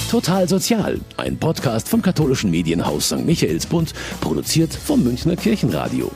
Total 0.10 0.50
Sozial, 0.50 1.00
ein 1.18 1.38
Podcast 1.38 1.88
vom 1.88 2.02
katholischen 2.02 2.50
Medienhaus 2.50 3.10
St. 3.10 3.26
Michaelsbund, 3.26 3.94
produziert 4.22 4.74
vom 4.74 5.04
Münchner 5.04 5.36
Kirchenradio. 5.36 6.12